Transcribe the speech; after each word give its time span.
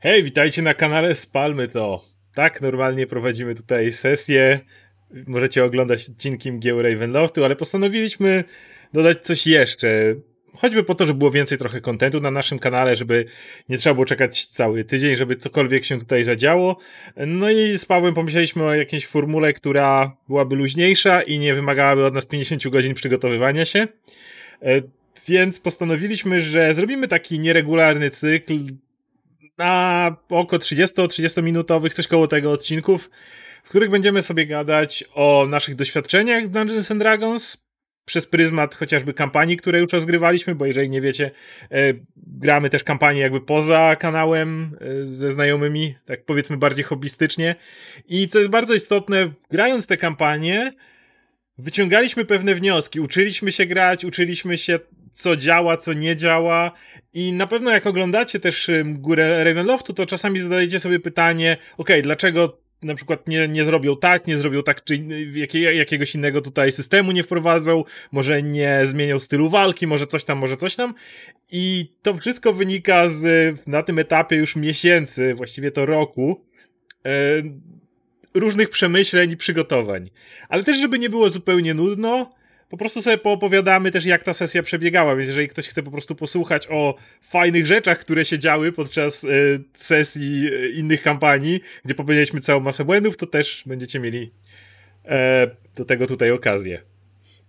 Hej, 0.00 0.22
witajcie 0.22 0.62
na 0.62 0.74
kanale 0.74 1.14
Spalmy 1.14 1.68
to. 1.68 2.04
Tak, 2.34 2.60
normalnie 2.60 3.06
prowadzimy 3.06 3.54
tutaj 3.54 3.92
sesję. 3.92 4.60
Możecie 5.26 5.64
oglądać 5.64 6.08
odcinki 6.10 6.52
mgieł 6.52 6.82
Ravenloftu, 6.82 7.44
ale 7.44 7.56
postanowiliśmy 7.56 8.44
dodać 8.92 9.20
coś 9.20 9.46
jeszcze. 9.46 10.14
Choćby 10.54 10.84
po 10.84 10.94
to, 10.94 11.06
żeby 11.06 11.18
było 11.18 11.30
więcej 11.30 11.58
trochę 11.58 11.80
kontentu 11.80 12.20
na 12.20 12.30
naszym 12.30 12.58
kanale, 12.58 12.96
żeby 12.96 13.24
nie 13.68 13.78
trzeba 13.78 13.94
było 13.94 14.06
czekać 14.06 14.46
cały 14.46 14.84
tydzień, 14.84 15.16
żeby 15.16 15.36
cokolwiek 15.36 15.84
się 15.84 15.98
tutaj 15.98 16.24
zadziało. 16.24 16.78
No 17.16 17.50
i 17.50 17.78
z 17.78 17.86
Pawłem 17.86 18.14
pomyśleliśmy 18.14 18.64
o 18.64 18.74
jakiejś 18.74 19.06
formule, 19.06 19.52
która 19.52 20.16
byłaby 20.28 20.56
luźniejsza 20.56 21.22
i 21.22 21.38
nie 21.38 21.54
wymagałaby 21.54 22.06
od 22.06 22.14
nas 22.14 22.26
50 22.26 22.68
godzin 22.68 22.94
przygotowywania 22.94 23.64
się. 23.64 23.88
E, 24.62 24.82
więc 25.28 25.60
postanowiliśmy, 25.60 26.40
że 26.40 26.74
zrobimy 26.74 27.08
taki 27.08 27.38
nieregularny 27.38 28.10
cykl 28.10 28.54
na 29.58 30.16
około 30.28 30.60
30-30 30.60 31.42
minutowych, 31.42 31.94
coś 31.94 32.06
koło 32.06 32.26
tego 32.26 32.52
odcinków, 32.52 33.10
w 33.64 33.68
których 33.68 33.90
będziemy 33.90 34.22
sobie 34.22 34.46
gadać 34.46 35.04
o 35.14 35.46
naszych 35.48 35.74
doświadczeniach 35.74 36.46
z 36.46 36.50
Dungeons 36.50 36.90
and 36.90 37.00
Dragons 37.00 37.68
przez 38.04 38.26
pryzmat 38.26 38.74
chociażby 38.74 39.14
kampanii, 39.14 39.56
które 39.56 39.80
już 39.80 39.92
rozgrywaliśmy, 39.92 40.54
bo 40.54 40.66
jeżeli 40.66 40.90
nie 40.90 41.00
wiecie, 41.00 41.30
e, 41.70 41.94
gramy 42.16 42.70
też 42.70 42.84
kampanię 42.84 43.20
jakby 43.20 43.40
poza 43.40 43.96
kanałem 43.96 44.76
e, 44.80 45.06
ze 45.06 45.34
znajomymi, 45.34 45.94
tak 46.04 46.24
powiedzmy 46.24 46.56
bardziej 46.56 46.84
hobbystycznie. 46.84 47.54
I 48.08 48.28
co 48.28 48.38
jest 48.38 48.50
bardzo 48.50 48.74
istotne, 48.74 49.32
grając 49.50 49.86
te 49.86 49.96
kampanie, 49.96 50.72
wyciągaliśmy 51.58 52.24
pewne 52.24 52.54
wnioski, 52.54 53.00
uczyliśmy 53.00 53.52
się 53.52 53.66
grać, 53.66 54.04
uczyliśmy 54.04 54.58
się 54.58 54.80
co 55.12 55.36
działa, 55.36 55.76
co 55.76 55.92
nie 55.92 56.16
działa 56.16 56.72
i 57.14 57.32
na 57.32 57.46
pewno 57.46 57.70
jak 57.70 57.86
oglądacie 57.86 58.40
też 58.40 58.70
górę 58.84 59.44
Ravenloftu, 59.44 59.92
to 59.92 60.06
czasami 60.06 60.40
zadajecie 60.40 60.80
sobie 60.80 61.00
pytanie, 61.00 61.56
ok, 61.78 61.88
dlaczego 62.02 62.58
na 62.82 62.94
przykład 62.94 63.28
nie, 63.28 63.48
nie 63.48 63.64
zrobią 63.64 63.96
tak, 63.96 64.26
nie 64.26 64.38
zrobią 64.38 64.62
tak, 64.62 64.84
czy 64.84 65.04
jakie, 65.32 65.60
jakiegoś 65.60 66.14
innego 66.14 66.40
tutaj 66.40 66.72
systemu 66.72 67.12
nie 67.12 67.22
wprowadzą, 67.22 67.84
może 68.12 68.42
nie 68.42 68.80
zmienią 68.84 69.18
stylu 69.18 69.50
walki, 69.50 69.86
może 69.86 70.06
coś 70.06 70.24
tam, 70.24 70.38
może 70.38 70.56
coś 70.56 70.76
tam. 70.76 70.94
I 71.50 71.92
to 72.02 72.14
wszystko 72.14 72.52
wynika 72.52 73.08
z 73.08 73.56
na 73.66 73.82
tym 73.82 73.98
etapie 73.98 74.36
już 74.36 74.56
miesięcy, 74.56 75.34
właściwie 75.34 75.70
to 75.70 75.86
roku, 75.86 76.44
e, 77.04 77.10
różnych 78.38 78.70
przemyśleń 78.70 79.30
i 79.30 79.36
przygotowań. 79.36 80.10
Ale 80.48 80.64
też, 80.64 80.78
żeby 80.78 80.98
nie 80.98 81.10
było 81.10 81.30
zupełnie 81.30 81.74
nudno, 81.74 82.38
po 82.68 82.76
prostu 82.76 83.02
sobie 83.02 83.18
poopowiadamy 83.18 83.90
też, 83.90 84.04
jak 84.04 84.24
ta 84.24 84.34
sesja 84.34 84.62
przebiegała, 84.62 85.16
więc 85.16 85.28
jeżeli 85.28 85.48
ktoś 85.48 85.68
chce 85.68 85.82
po 85.82 85.90
prostu 85.90 86.14
posłuchać 86.14 86.66
o 86.70 86.94
fajnych 87.20 87.66
rzeczach, 87.66 87.98
które 87.98 88.24
się 88.24 88.38
działy 88.38 88.72
podczas 88.72 89.24
y, 89.24 89.64
sesji 89.74 90.48
y, 90.52 90.68
innych 90.68 91.02
kampanii, 91.02 91.60
gdzie 91.84 91.94
popełniliśmy 91.94 92.40
całą 92.40 92.60
masę 92.60 92.84
błędów, 92.84 93.16
to 93.16 93.26
też 93.26 93.62
będziecie 93.66 94.00
mieli 94.00 94.32
e, 95.04 95.50
do 95.76 95.84
tego 95.84 96.06
tutaj 96.06 96.30
okazję. 96.30 96.82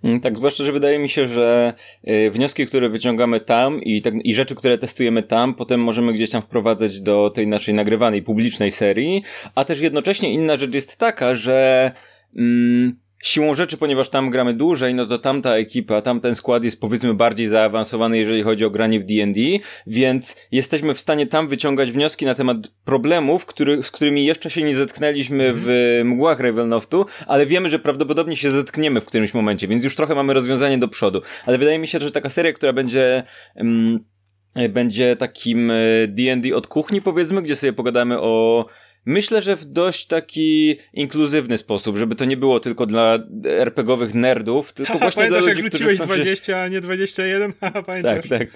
Mm, 0.04 0.20
tak, 0.20 0.38
zwłaszcza, 0.38 0.64
że 0.64 0.72
wydaje 0.72 1.00
mi 1.00 1.10
się, 1.10 1.28
że 1.28 1.74
y, 2.08 2.32
wnioski, 2.32 2.68
które 2.68 2.90
wyciągamy 2.90 3.40
tam 3.40 3.82
i, 3.82 4.02
tak, 4.02 4.14
i 4.24 4.34
rzeczy, 4.34 4.56
które 4.56 4.78
testujemy 4.78 5.24
tam, 5.24 5.54
potem 5.54 5.84
możemy 5.84 6.14
gdzieś 6.14 6.30
tam 6.30 6.42
wprowadzać 6.42 7.02
do 7.02 7.30
tej 7.30 7.48
naszej 7.48 7.74
nagrywanej, 7.74 8.24
publicznej 8.24 8.72
serii, 8.72 9.24
a 9.56 9.66
też 9.66 9.82
jednocześnie 9.82 10.34
inna 10.34 10.58
rzecz 10.58 10.74
jest 10.74 10.98
taka, 10.98 11.36
że 11.36 11.92
mm, 12.36 13.00
Siłą 13.24 13.54
rzeczy, 13.54 13.78
ponieważ 13.78 14.10
tam 14.10 14.30
gramy 14.30 14.54
dłużej, 14.54 14.94
no 14.94 15.06
to 15.06 15.18
tamta 15.18 15.56
ekipa, 15.56 16.02
tamten 16.02 16.36
skład 16.36 16.64
jest 16.64 16.82
powiedzmy 16.82 17.14
bardziej 17.14 17.48
zaawansowany, 17.48 18.18
jeżeli 18.18 18.44
chodzi 18.44 18.66
o 18.66 18.70
granie 18.70 19.00
w 19.00 19.04
D&D, 19.04 19.42
więc 19.88 20.36
jesteśmy 20.52 20.96
w 20.96 21.00
stanie 21.00 21.28
tam 21.28 21.48
wyciągać 21.48 21.92
wnioski 21.92 22.26
na 22.26 22.34
temat 22.34 22.58
problemów, 22.86 23.46
który, 23.46 23.84
z 23.84 23.92
którymi 23.92 24.26
jeszcze 24.26 24.50
się 24.50 24.64
nie 24.64 24.76
zetknęliśmy 24.76 25.44
mm. 25.44 25.62
w 25.66 26.02
mgłach 26.06 26.40
Ravenloftu, 26.40 27.06
ale 27.28 27.46
wiemy, 27.46 27.70
że 27.70 27.80
prawdopodobnie 27.80 28.36
się 28.36 28.52
zetkniemy 28.52 29.02
w 29.02 29.06
którymś 29.06 29.34
momencie, 29.34 29.68
więc 29.68 29.84
już 29.84 29.96
trochę 29.96 30.16
mamy 30.16 30.34
rozwiązanie 30.34 30.78
do 30.78 30.88
przodu. 30.88 31.22
Ale 31.46 31.58
wydaje 31.58 31.80
mi 31.80 31.88
się, 31.88 32.00
że 32.00 32.12
taka 32.12 32.30
seria, 32.30 32.54
która 32.54 32.74
będzie... 32.74 33.24
Um, 33.56 34.06
będzie 34.70 35.16
takim 35.16 35.72
D&D 36.08 36.56
od 36.56 36.68
kuchni 36.68 37.02
powiedzmy, 37.02 37.42
gdzie 37.42 37.56
sobie 37.56 37.74
pogadamy 37.74 38.20
o 38.20 38.66
Myślę, 39.06 39.42
że 39.42 39.56
w 39.56 39.66
dość 39.66 40.08
taki 40.08 40.78
inkluzywny 40.94 41.58
sposób, 41.58 41.98
żeby 41.98 42.16
to 42.16 42.26
nie 42.26 42.38
było 42.38 42.60
tylko 42.60 42.86
dla 42.86 43.20
RPGowych 43.46 44.14
nerdów, 44.14 44.74
tylko 44.74 44.94
ha, 44.94 45.00
właśnie 45.06 45.28
dla 45.28 45.40
ludzi, 45.40 45.50
jak 45.50 45.72
rzuciłeś 45.72 46.00
się... 46.00 46.06
20, 46.06 46.62
a 46.62 46.68
nie 46.68 46.82
21? 46.82 47.54
Ha, 47.62 47.84
pamiętasz? 47.84 48.28
Tak, 48.30 48.40
tak. 48.40 48.48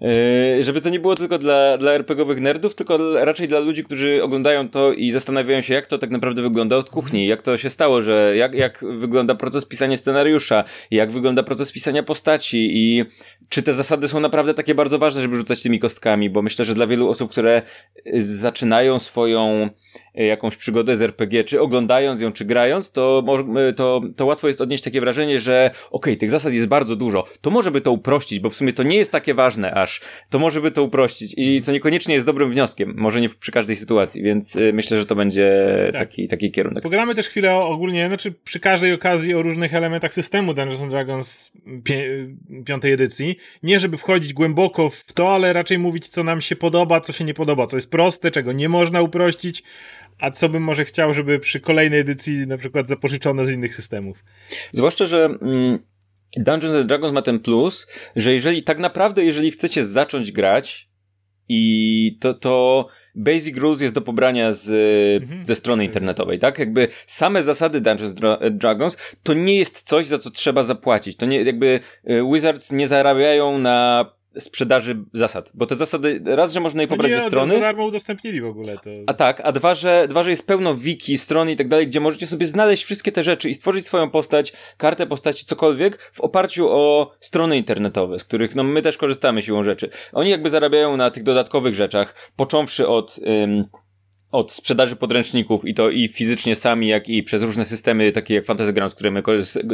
Yy, 0.00 0.64
żeby 0.64 0.80
to 0.80 0.88
nie 0.88 1.00
było 1.00 1.16
tylko 1.16 1.38
dla, 1.38 1.78
dla 1.78 1.92
RPGowych 1.92 2.40
nerdów, 2.40 2.74
tylko 2.74 3.24
raczej 3.24 3.48
dla 3.48 3.58
ludzi, 3.58 3.84
którzy 3.84 4.22
oglądają 4.22 4.68
to 4.68 4.92
i 4.92 5.10
zastanawiają 5.10 5.60
się, 5.60 5.74
jak 5.74 5.86
to 5.86 5.98
tak 5.98 6.10
naprawdę 6.10 6.42
wygląda 6.42 6.76
od 6.76 6.90
kuchni, 6.90 7.26
jak 7.26 7.42
to 7.42 7.58
się 7.58 7.70
stało, 7.70 8.02
że 8.02 8.36
jak, 8.36 8.54
jak 8.54 8.84
wygląda 8.98 9.34
proces 9.34 9.64
pisania 9.64 9.96
scenariusza, 9.96 10.64
jak 10.90 11.10
wygląda 11.10 11.42
proces 11.42 11.72
pisania 11.72 12.02
postaci 12.02 12.70
i 12.72 13.04
czy 13.48 13.62
te 13.62 13.72
zasady 13.72 14.08
są 14.08 14.20
naprawdę 14.20 14.54
takie 14.54 14.74
bardzo 14.74 14.98
ważne, 14.98 15.22
żeby 15.22 15.36
rzucać 15.36 15.62
tymi 15.62 15.78
kostkami, 15.78 16.30
bo 16.30 16.42
myślę, 16.42 16.64
że 16.64 16.74
dla 16.74 16.86
wielu 16.86 17.08
osób, 17.08 17.30
które 17.30 17.62
zaczynają 18.14 18.98
swoją 18.98 19.62
E, 19.62 19.91
jakąś 20.14 20.56
przygodę 20.56 20.96
z 20.96 21.02
RPG, 21.02 21.44
czy 21.44 21.60
oglądając 21.60 22.20
ją, 22.20 22.32
czy 22.32 22.44
grając, 22.44 22.92
to, 22.92 23.24
e, 23.56 23.72
to, 23.72 24.00
to 24.16 24.26
łatwo 24.26 24.48
jest 24.48 24.60
odnieść 24.60 24.84
takie 24.84 25.00
wrażenie, 25.00 25.40
że 25.40 25.70
okej, 25.72 25.90
okay, 25.90 26.16
tych 26.16 26.30
zasad 26.30 26.52
jest 26.52 26.66
bardzo 26.66 26.96
dużo, 26.96 27.24
to 27.40 27.50
może 27.50 27.70
by 27.70 27.80
to 27.80 27.92
uprościć, 27.92 28.40
bo 28.40 28.50
w 28.50 28.54
sumie 28.54 28.72
to 28.72 28.82
nie 28.82 28.96
jest 28.96 29.12
takie 29.12 29.34
ważne 29.34 29.74
aż, 29.74 30.00
to 30.30 30.38
może 30.38 30.60
by 30.60 30.70
to 30.70 30.82
uprościć 30.82 31.34
i 31.36 31.60
co 31.60 31.72
niekoniecznie 31.72 32.14
jest 32.14 32.26
dobrym 32.26 32.50
wnioskiem, 32.50 32.94
może 32.96 33.20
nie 33.20 33.28
przy 33.28 33.52
każdej 33.52 33.76
sytuacji, 33.76 34.22
więc 34.22 34.56
e, 34.56 34.72
myślę, 34.72 34.98
że 34.98 35.06
to 35.06 35.14
będzie 35.14 35.52
tak. 35.92 36.00
taki, 36.00 36.28
taki 36.28 36.50
kierunek. 36.50 36.82
Pogadamy 36.82 37.14
też 37.14 37.28
chwilę 37.28 37.54
o, 37.54 37.68
ogólnie, 37.68 38.06
znaczy 38.06 38.34
przy 38.44 38.60
każdej 38.60 38.92
okazji 38.92 39.34
o 39.34 39.42
różnych 39.42 39.74
elementach 39.74 40.14
systemu 40.14 40.54
Dungeons 40.54 40.90
Dragons 40.90 41.52
piątej 42.66 42.92
edycji. 42.92 43.36
Nie 43.62 43.80
żeby 43.80 43.96
wchodzić 43.96 44.32
głęboko 44.32 44.90
w 44.90 45.12
to, 45.12 45.34
ale 45.34 45.52
raczej 45.52 45.78
mówić 45.78 46.08
co 46.08 46.24
nam 46.24 46.40
się 46.40 46.56
podoba, 46.56 47.00
co 47.00 47.12
się 47.12 47.24
nie 47.24 47.34
podoba, 47.34 47.66
co 47.66 47.76
jest 47.76 47.90
proste, 47.90 48.30
czego 48.30 48.52
nie 48.52 48.68
można 48.68 49.02
uprościć, 49.02 49.62
a 50.18 50.30
co 50.30 50.48
bym 50.48 50.62
może 50.62 50.84
chciał, 50.84 51.14
żeby 51.14 51.38
przy 51.38 51.60
kolejnej 51.60 52.00
edycji 52.00 52.46
na 52.46 52.58
przykład 52.58 52.88
zapożyczono 52.88 53.44
z 53.44 53.50
innych 53.50 53.74
systemów. 53.74 54.24
Zwłaszcza, 54.72 55.06
że 55.06 55.24
mm, 55.24 55.78
Dungeons 56.36 56.76
and 56.76 56.86
Dragons 56.86 57.14
ma 57.14 57.22
ten 57.22 57.40
plus, 57.40 57.86
że 58.16 58.32
jeżeli 58.32 58.62
tak 58.62 58.78
naprawdę, 58.78 59.24
jeżeli 59.24 59.50
chcecie 59.50 59.84
zacząć 59.84 60.32
grać 60.32 60.88
i 61.48 62.18
to, 62.20 62.34
to 62.34 62.88
Basic 63.14 63.56
Rules 63.56 63.80
jest 63.80 63.94
do 63.94 64.00
pobrania 64.00 64.52
z, 64.52 64.68
mhm, 65.22 65.46
ze 65.46 65.54
strony 65.54 65.84
internetowej, 65.84 66.38
tak? 66.38 66.58
Jakby 66.58 66.88
same 67.06 67.42
zasady 67.42 67.80
Dungeons 67.80 68.14
Dragons 68.50 68.96
to 69.22 69.34
nie 69.34 69.56
jest 69.56 69.82
coś, 69.82 70.06
za 70.06 70.18
co 70.18 70.30
trzeba 70.30 70.64
zapłacić. 70.64 71.16
To 71.16 71.26
nie, 71.26 71.42
jakby 71.42 71.80
y, 72.10 72.22
Wizards 72.32 72.72
nie 72.72 72.88
zarabiają 72.88 73.58
na 73.58 74.06
sprzedaży 74.38 75.04
zasad, 75.12 75.50
bo 75.54 75.66
te 75.66 75.74
zasady, 75.74 76.20
raz, 76.24 76.52
że 76.52 76.60
można 76.60 76.82
je 76.82 76.88
pobrać 76.88 77.10
no 77.10 77.16
nie, 77.16 77.22
ze 77.22 77.28
strony. 77.28 77.54
za 77.54 77.60
darmo 77.60 77.84
udostępnili 77.84 78.40
w 78.40 78.46
ogóle 78.46 78.78
to. 78.78 78.90
A 79.06 79.14
tak, 79.14 79.40
a 79.44 79.52
dwa, 79.52 79.74
że, 79.74 80.06
dwa, 80.08 80.22
że 80.22 80.30
jest 80.30 80.46
pełno 80.46 80.74
wiki, 80.74 81.18
strony 81.18 81.52
i 81.52 81.56
tak 81.56 81.68
dalej, 81.68 81.86
gdzie 81.86 82.00
możecie 82.00 82.26
sobie 82.26 82.46
znaleźć 82.46 82.84
wszystkie 82.84 83.12
te 83.12 83.22
rzeczy 83.22 83.50
i 83.50 83.54
stworzyć 83.54 83.86
swoją 83.86 84.10
postać, 84.10 84.52
kartę 84.76 85.06
postaci, 85.06 85.44
cokolwiek 85.44 86.10
w 86.12 86.20
oparciu 86.20 86.68
o 86.70 87.12
strony 87.20 87.56
internetowe, 87.56 88.18
z 88.18 88.24
których 88.24 88.54
no 88.54 88.62
my 88.62 88.82
też 88.82 88.96
korzystamy 88.96 89.42
siłą 89.42 89.62
rzeczy. 89.62 89.90
Oni 90.12 90.30
jakby 90.30 90.50
zarabiają 90.50 90.96
na 90.96 91.10
tych 91.10 91.22
dodatkowych 91.22 91.74
rzeczach, 91.74 92.14
począwszy 92.36 92.88
od 92.88 93.18
ym, 93.26 93.64
od 94.32 94.52
sprzedaży 94.52 94.96
podręczników 94.96 95.64
i 95.64 95.74
to 95.74 95.90
i 95.90 96.08
fizycznie 96.08 96.56
sami, 96.56 96.88
jak 96.88 97.08
i 97.08 97.22
przez 97.22 97.42
różne 97.42 97.64
systemy, 97.64 98.12
takie 98.12 98.34
jak 98.34 98.44
Fantasy 98.44 98.72
Grounds, 98.72 98.94
które 98.94 99.10
my, 99.10 99.22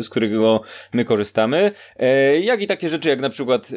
z 0.02 0.08
którego 0.08 0.60
my 0.92 1.04
korzystamy, 1.04 1.70
e, 1.96 2.40
jak 2.40 2.62
i 2.62 2.66
takie 2.66 2.88
rzeczy 2.88 3.08
jak 3.08 3.20
na 3.20 3.30
przykład 3.30 3.70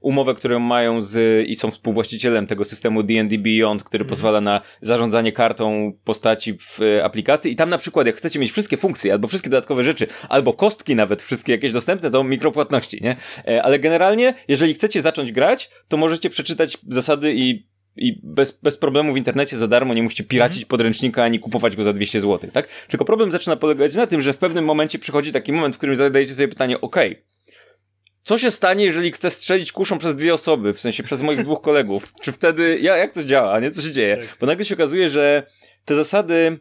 umowę, 0.00 0.34
którą 0.34 0.58
mają 0.58 1.00
z 1.00 1.46
i 1.48 1.56
są 1.56 1.70
współwłaścicielem 1.70 2.46
tego 2.46 2.64
systemu 2.64 3.02
D&D 3.02 3.38
Beyond, 3.38 3.82
który 3.82 4.02
mm. 4.02 4.08
pozwala 4.08 4.40
na 4.40 4.60
zarządzanie 4.80 5.32
kartą 5.32 5.92
postaci 6.04 6.58
w 6.58 6.82
e, 6.82 7.04
aplikacji 7.04 7.52
i 7.52 7.56
tam 7.56 7.70
na 7.70 7.78
przykład 7.78 8.06
jak 8.06 8.16
chcecie 8.16 8.38
mieć 8.38 8.52
wszystkie 8.52 8.76
funkcje, 8.76 9.12
albo 9.12 9.28
wszystkie 9.28 9.50
dodatkowe 9.50 9.84
rzeczy, 9.84 10.06
albo 10.28 10.52
kostki 10.52 10.96
nawet, 10.96 11.22
wszystkie 11.22 11.52
jakieś 11.52 11.72
dostępne, 11.72 12.10
to 12.10 12.24
mikropłatności, 12.24 13.00
nie? 13.02 13.16
E, 13.48 13.62
ale 13.62 13.78
generalnie, 13.78 14.34
jeżeli 14.48 14.74
chcecie 14.74 15.02
zacząć 15.02 15.32
grać, 15.32 15.70
to 15.88 15.96
możecie 15.96 16.30
przeczytać 16.30 16.78
zasady 16.88 17.34
i 17.34 17.71
i 17.96 18.20
bez, 18.22 18.58
bez 18.62 18.76
problemu 18.76 19.12
w 19.12 19.16
internecie 19.16 19.56
za 19.56 19.68
darmo 19.68 19.94
nie 19.94 20.02
musicie 20.02 20.24
piracić 20.24 20.58
mm. 20.58 20.68
podręcznika 20.68 21.24
ani 21.24 21.40
kupować 21.40 21.76
go 21.76 21.84
za 21.84 21.92
200 21.92 22.20
zł, 22.20 22.50
tak? 22.52 22.68
Tylko 22.88 23.04
problem 23.04 23.32
zaczyna 23.32 23.56
polegać 23.56 23.94
na 23.94 24.06
tym, 24.06 24.20
że 24.20 24.32
w 24.32 24.38
pewnym 24.38 24.64
momencie 24.64 24.98
przychodzi 24.98 25.32
taki 25.32 25.52
moment, 25.52 25.74
w 25.74 25.78
którym 25.78 25.96
zadajecie 25.96 26.34
sobie 26.34 26.48
pytanie, 26.48 26.80
ok, 26.80 26.96
co 28.24 28.38
się 28.38 28.50
stanie, 28.50 28.84
jeżeli 28.84 29.12
chcę 29.12 29.30
strzelić 29.30 29.72
kuszą 29.72 29.98
przez 29.98 30.14
dwie 30.14 30.34
osoby, 30.34 30.74
w 30.74 30.80
sensie 30.80 31.02
przez 31.02 31.22
moich 31.22 31.42
dwóch 31.42 31.60
kolegów? 31.60 32.14
Czy 32.20 32.32
wtedy, 32.32 32.78
ja, 32.80 32.96
jak 32.96 33.12
to 33.12 33.24
działa, 33.24 33.60
nie? 33.60 33.70
Co 33.70 33.82
się 33.82 33.92
dzieje? 33.92 34.16
Tak. 34.16 34.36
Bo 34.40 34.46
nagle 34.46 34.64
się 34.64 34.74
okazuje, 34.74 35.10
że 35.10 35.46
te 35.84 35.94
zasady 35.94 36.58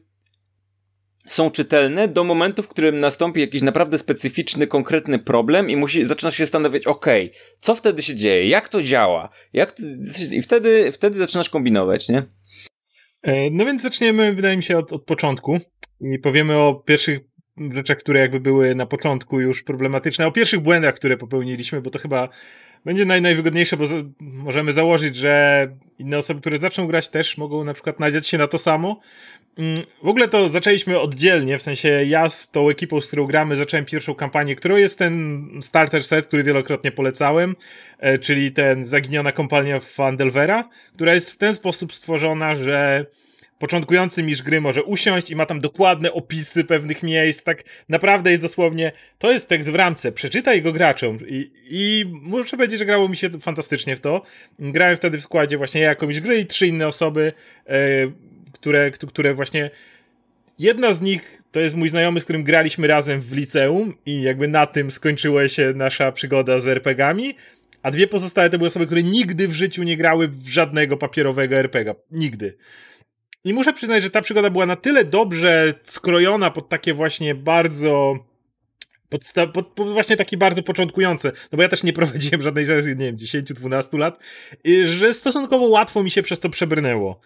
są 1.28 1.52
czytelne 1.52 2.08
do 2.08 2.24
momentu, 2.24 2.64
w 2.64 2.68
którym 2.68 3.00
nastąpi 3.00 3.42
jakiś 3.42 3.62
naprawdę 3.62 3.98
specyficzny, 3.98 4.68
konkretny 4.68 5.20
problem 5.20 5.70
i 5.70 5.76
musi, 5.76 6.06
się 6.30 6.46
zastanawiać, 6.46 6.88
ok, 6.88 7.06
co 7.62 7.76
wtedy 7.76 8.02
się 8.02 8.16
dzieje, 8.16 8.50
jak 8.50 8.70
to 8.70 8.84
działa, 8.84 9.30
jak, 9.54 9.76
i 10.32 10.42
wtedy, 10.42 10.92
wtedy 10.92 11.18
zaczynasz 11.18 11.50
kombinować, 11.50 12.10
nie? 12.10 12.24
E, 13.22 13.50
no 13.50 13.66
więc 13.66 13.82
zaczniemy, 13.82 14.34
wydaje 14.34 14.58
mi 14.58 14.64
się, 14.64 14.78
od, 14.78 14.94
od 14.94 15.06
początku 15.06 15.60
i 16.02 16.20
powiemy 16.20 16.58
o 16.58 16.76
pierwszych 16.86 17.20
rzeczach, 17.74 17.98
które 17.98 18.20
jakby 18.20 18.40
były 18.40 18.76
na 18.76 18.86
początku 18.86 19.40
już 19.40 19.64
problematyczne, 19.64 20.28
o 20.28 20.32
pierwszych 20.32 20.60
błędach, 20.60 20.96
które 20.96 21.18
popełniliśmy, 21.18 21.82
bo 21.82 21.90
to 21.90 22.00
chyba 22.00 22.30
będzie 22.86 23.06
naj, 23.06 23.22
najwygodniejsze, 23.22 23.78
bo 23.78 23.86
możemy 24.20 24.74
założyć, 24.74 25.16
że 25.16 25.68
inne 26.00 26.18
osoby, 26.18 26.42
które 26.42 26.60
zaczną 26.60 26.88
grać 26.88 27.10
też 27.10 27.38
mogą 27.38 27.64
na 27.64 27.74
przykład 27.74 28.00
nadziać 28.00 28.28
się 28.28 28.38
na 28.38 28.48
to 28.48 28.58
samo. 28.58 29.00
Mm, 29.58 29.84
w 30.04 30.08
ogóle 30.08 30.28
to 30.28 30.50
zaczęliśmy 30.50 31.00
oddzielnie, 31.00 31.58
w 31.58 31.62
sensie 31.62 31.90
ja 31.90 32.30
z 32.30 32.52
tą 32.52 32.70
ekipą, 32.70 33.02
z 33.02 33.08
którą 33.08 33.26
gramy, 33.26 33.56
zacząłem 33.56 33.86
pierwszą 33.86 34.16
kampanię, 34.16 34.56
którą 34.56 34.76
jest 34.76 35.00
ten 35.00 35.48
starter 35.62 36.04
set, 36.04 36.28
który 36.28 36.44
wielokrotnie 36.44 36.92
polecałem, 36.92 37.56
e, 38.00 38.18
czyli 38.18 38.52
ten 38.52 38.86
Zaginiona 38.86 39.32
Kompania 39.32 39.80
Fandelvera, 39.80 40.70
która 40.94 41.14
jest 41.14 41.32
w 41.32 41.38
ten 41.38 41.54
sposób 41.54 41.94
stworzona, 41.94 42.56
że 42.56 43.06
początkujący 43.60 44.24
mistrz 44.24 44.44
gry 44.44 44.62
może 44.62 44.84
usiąść 44.84 45.32
i 45.32 45.36
ma 45.36 45.46
tam 45.46 45.62
dokładne 45.62 46.14
opisy 46.14 46.64
pewnych 46.64 47.04
miejsc, 47.04 47.44
tak 47.44 47.64
naprawdę 47.90 48.32
jest 48.32 48.44
dosłownie, 48.44 48.92
to 49.18 49.32
jest 49.32 49.50
tekst 49.50 49.72
w 49.72 49.76
ramce, 49.76 50.12
przeczytaj 50.12 50.62
go 50.62 50.72
graczom 50.72 51.18
i, 51.28 51.52
i 51.70 52.06
muszę 52.12 52.58
powiedzieć, 52.58 52.80
że 52.80 52.86
grało 52.86 53.10
mi 53.10 53.18
się 53.18 53.30
fantastycznie 53.30 53.96
w 53.96 54.00
to. 54.00 54.22
Grałem 54.60 54.98
wtedy 54.98 55.18
w 55.18 55.24
składzie 55.24 55.58
właśnie 55.58 55.82
ja 55.82 55.90
jako 55.90 56.08
mistrz 56.08 56.24
gry 56.24 56.40
i 56.40 56.46
trzy 56.46 56.68
inne 56.68 56.88
osoby, 56.88 57.34
e, 57.68 58.31
które, 58.54 58.92
które 58.92 59.34
właśnie 59.34 59.70
jedna 60.60 60.94
z 60.94 61.02
nich 61.02 61.42
to 61.52 61.60
jest 61.60 61.76
mój 61.76 61.90
znajomy, 61.90 62.20
z 62.22 62.24
którym 62.24 62.44
graliśmy 62.44 62.88
razem 62.88 63.22
w 63.22 63.34
liceum 63.34 63.94
i 64.06 64.22
jakby 64.22 64.48
na 64.48 64.66
tym 64.66 64.92
skończyła 64.92 65.48
się 65.48 65.74
nasza 65.76 66.12
przygoda 66.12 66.60
z 66.60 66.68
RPGami, 66.68 67.36
a 67.84 67.92
dwie 67.92 68.08
pozostałe 68.08 68.50
to 68.50 68.58
były 68.58 68.68
osoby, 68.68 68.86
które 68.86 69.04
nigdy 69.04 69.48
w 69.48 69.54
życiu 69.54 69.84
nie 69.84 69.98
grały 69.98 70.28
w 70.28 70.48
żadnego 70.48 70.98
papierowego 70.98 71.56
RPG. 71.56 71.96
Nigdy. 72.12 72.58
I 73.44 73.54
muszę 73.54 73.74
przyznać, 73.74 74.04
że 74.04 74.10
ta 74.10 74.22
przygoda 74.22 74.50
była 74.50 74.66
na 74.66 74.76
tyle 74.76 75.06
dobrze 75.06 75.74
skrojona 75.84 76.52
pod 76.52 76.70
takie 76.70 76.94
właśnie 76.94 77.36
bardzo. 77.36 78.20
Podsta- 79.10 79.52
pod, 79.52 79.68
pod 79.68 79.90
właśnie 79.90 80.18
takie 80.18 80.38
bardzo 80.38 80.64
początkujące, 80.64 81.32
no 81.52 81.56
bo 81.56 81.62
ja 81.62 81.70
też 81.70 81.84
nie 81.84 81.94
prowadziłem 81.94 82.44
żadnej 82.44 82.66
sesji, 82.66 82.96
nie 82.96 83.06
wiem, 83.06 83.18
10-12 83.18 83.98
lat, 83.98 84.24
że 84.86 85.14
stosunkowo 85.14 85.66
łatwo 85.66 86.04
mi 86.04 86.12
się 86.12 86.22
przez 86.22 86.40
to 86.40 86.50
przebrnęło. 86.50 87.20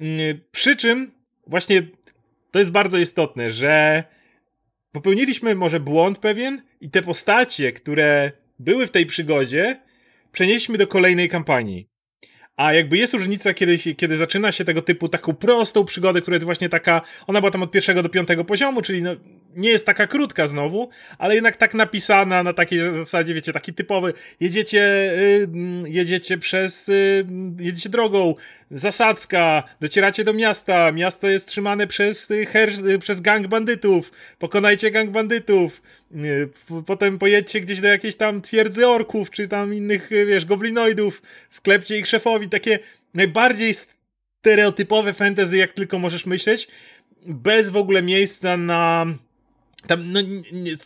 Mm, 0.00 0.40
przy 0.50 0.76
czym 0.76 1.10
właśnie 1.46 1.82
to 2.50 2.58
jest 2.58 2.70
bardzo 2.70 2.98
istotne, 2.98 3.50
że 3.50 4.04
popełniliśmy 4.92 5.54
może 5.54 5.80
błąd 5.80 6.18
pewien 6.18 6.62
i 6.80 6.90
te 6.90 7.02
postacie, 7.02 7.72
które 7.72 8.32
były 8.58 8.86
w 8.86 8.90
tej 8.90 9.06
przygodzie, 9.06 9.80
przenieśliśmy 10.32 10.78
do 10.78 10.86
kolejnej 10.86 11.28
kampanii. 11.28 11.88
A 12.56 12.72
jakby 12.72 12.98
jest 12.98 13.14
różnica, 13.14 13.54
kiedy, 13.54 13.78
się, 13.78 13.94
kiedy 13.94 14.16
zaczyna 14.16 14.52
się 14.52 14.64
tego 14.64 14.82
typu 14.82 15.08
taką 15.08 15.34
prostą 15.34 15.84
przygodę, 15.84 16.20
która 16.20 16.34
jest 16.34 16.44
właśnie 16.44 16.68
taka, 16.68 17.00
ona 17.26 17.40
była 17.40 17.50
tam 17.50 17.62
od 17.62 17.70
pierwszego 17.70 18.02
do 18.02 18.08
piątego 18.08 18.44
poziomu, 18.44 18.82
czyli 18.82 19.02
no, 19.02 19.16
nie 19.58 19.70
jest 19.70 19.86
taka 19.86 20.06
krótka 20.06 20.46
znowu, 20.46 20.88
ale 21.18 21.34
jednak 21.34 21.56
tak 21.56 21.74
napisana 21.74 22.42
na 22.42 22.52
takiej 22.52 22.94
zasadzie, 22.94 23.34
wiecie, 23.34 23.52
taki 23.52 23.74
typowy, 23.74 24.12
jedziecie, 24.40 25.12
y, 25.18 25.48
jedziecie 25.86 26.38
przez, 26.38 26.88
y, 26.88 27.26
jedziecie 27.58 27.88
drogą, 27.88 28.34
zasadzka, 28.70 29.62
docieracie 29.80 30.24
do 30.24 30.32
miasta, 30.32 30.92
miasto 30.92 31.28
jest 31.28 31.48
trzymane 31.48 31.86
przez, 31.86 32.30
y, 32.30 32.46
her, 32.46 32.70
przez 33.00 33.20
gang 33.20 33.46
bandytów, 33.46 34.12
pokonajcie 34.38 34.90
gang 34.90 35.10
bandytów, 35.10 35.82
potem 36.86 37.18
pojedźcie 37.18 37.60
gdzieś 37.60 37.80
do 37.80 37.88
jakiejś 37.88 38.16
tam 38.16 38.42
twierdzy 38.42 38.88
orków, 38.88 39.30
czy 39.30 39.48
tam 39.48 39.74
innych, 39.74 40.10
wiesz, 40.10 40.44
goblinoidów, 40.44 41.22
wklepcie 41.50 41.98
ich 41.98 42.06
szefowi, 42.06 42.48
takie 42.48 42.78
najbardziej 43.14 43.74
stereotypowe 43.74 45.14
fantasy, 45.14 45.56
jak 45.56 45.72
tylko 45.72 45.98
możesz 45.98 46.26
myśleć, 46.26 46.68
bez 47.26 47.68
w 47.70 47.76
ogóle 47.76 48.02
miejsca 48.02 48.56
na 48.56 49.06
tam, 49.86 50.12
no, 50.12 50.20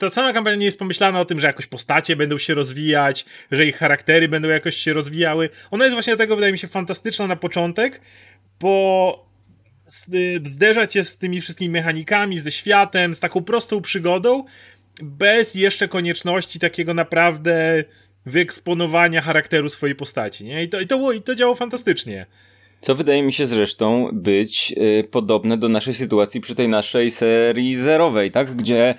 ta 0.00 0.10
sama 0.10 0.32
kampania 0.32 0.56
nie 0.56 0.64
jest 0.64 0.78
pomyślana 0.78 1.20
o 1.20 1.24
tym, 1.24 1.40
że 1.40 1.46
jakoś 1.46 1.66
postacie 1.66 2.16
będą 2.16 2.38
się 2.38 2.54
rozwijać, 2.54 3.24
że 3.52 3.66
ich 3.66 3.76
charaktery 3.76 4.28
będą 4.28 4.48
jakoś 4.48 4.76
się 4.76 4.92
rozwijały. 4.92 5.48
Ona 5.70 5.84
jest 5.84 5.94
właśnie 5.94 6.16
dlatego, 6.16 6.36
wydaje 6.36 6.52
mi 6.52 6.58
się, 6.58 6.68
fantastyczna 6.68 7.26
na 7.26 7.36
początek, 7.36 8.00
bo 8.60 9.32
zderza 10.44 10.86
cię 10.86 11.04
z 11.04 11.18
tymi 11.18 11.40
wszystkimi 11.40 11.70
mechanikami, 11.70 12.38
ze 12.38 12.50
światem, 12.50 13.14
z 13.14 13.20
taką 13.20 13.44
prostą 13.44 13.80
przygodą, 13.80 14.44
bez 15.02 15.54
jeszcze 15.54 15.88
konieczności 15.88 16.58
takiego 16.58 16.94
naprawdę 16.94 17.84
wyeksponowania 18.26 19.20
charakteru 19.20 19.68
swojej 19.68 19.96
postaci, 19.96 20.44
nie? 20.44 20.64
I 20.64 20.68
to, 20.68 20.80
i 20.80 20.86
to, 20.86 21.12
i 21.12 21.22
to 21.22 21.34
działało 21.34 21.56
fantastycznie. 21.56 22.26
Co 22.82 22.94
wydaje 22.94 23.22
mi 23.22 23.32
się 23.32 23.46
zresztą 23.46 24.10
być 24.12 24.74
y, 24.76 25.08
podobne 25.10 25.58
do 25.58 25.68
naszej 25.68 25.94
sytuacji 25.94 26.40
przy 26.40 26.54
tej 26.54 26.68
naszej 26.68 27.10
serii 27.10 27.76
zerowej, 27.76 28.30
tak? 28.30 28.56
Gdzie 28.56 28.94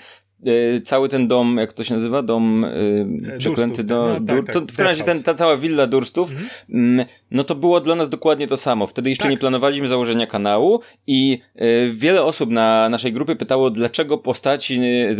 cały 0.83 1.09
ten 1.09 1.27
dom, 1.27 1.57
jak 1.57 1.73
to 1.73 1.83
się 1.83 1.93
nazywa? 1.93 2.21
Dom 2.21 2.63
y, 2.65 3.37
przeklęty 3.37 3.83
do. 3.83 4.07
No, 4.07 4.19
dur, 4.19 4.45
tak, 4.45 4.55
tak, 4.55 4.65
to 4.65 4.73
w 4.73 4.79
razie 4.79 5.03
ten, 5.03 5.23
ta 5.23 5.33
cała 5.33 5.57
willa 5.57 5.87
Durstów, 5.87 6.31
mhm. 6.31 6.49
Mm, 6.69 7.05
no 7.31 7.43
to 7.43 7.55
było 7.55 7.81
dla 7.81 7.95
nas 7.95 8.09
dokładnie 8.09 8.47
to 8.47 8.57
samo. 8.57 8.87
Wtedy 8.87 9.09
jeszcze 9.09 9.23
tak. 9.23 9.31
nie 9.31 9.37
planowaliśmy 9.37 9.87
założenia 9.87 10.27
kanału 10.27 10.79
i 11.07 11.39
y, 11.61 11.91
wiele 11.93 12.23
osób 12.23 12.49
na 12.49 12.89
naszej 12.89 13.13
grupie 13.13 13.35
pytało, 13.35 13.69
dlaczego 13.69 14.17
postaci 14.17 14.79
y, 14.81 15.15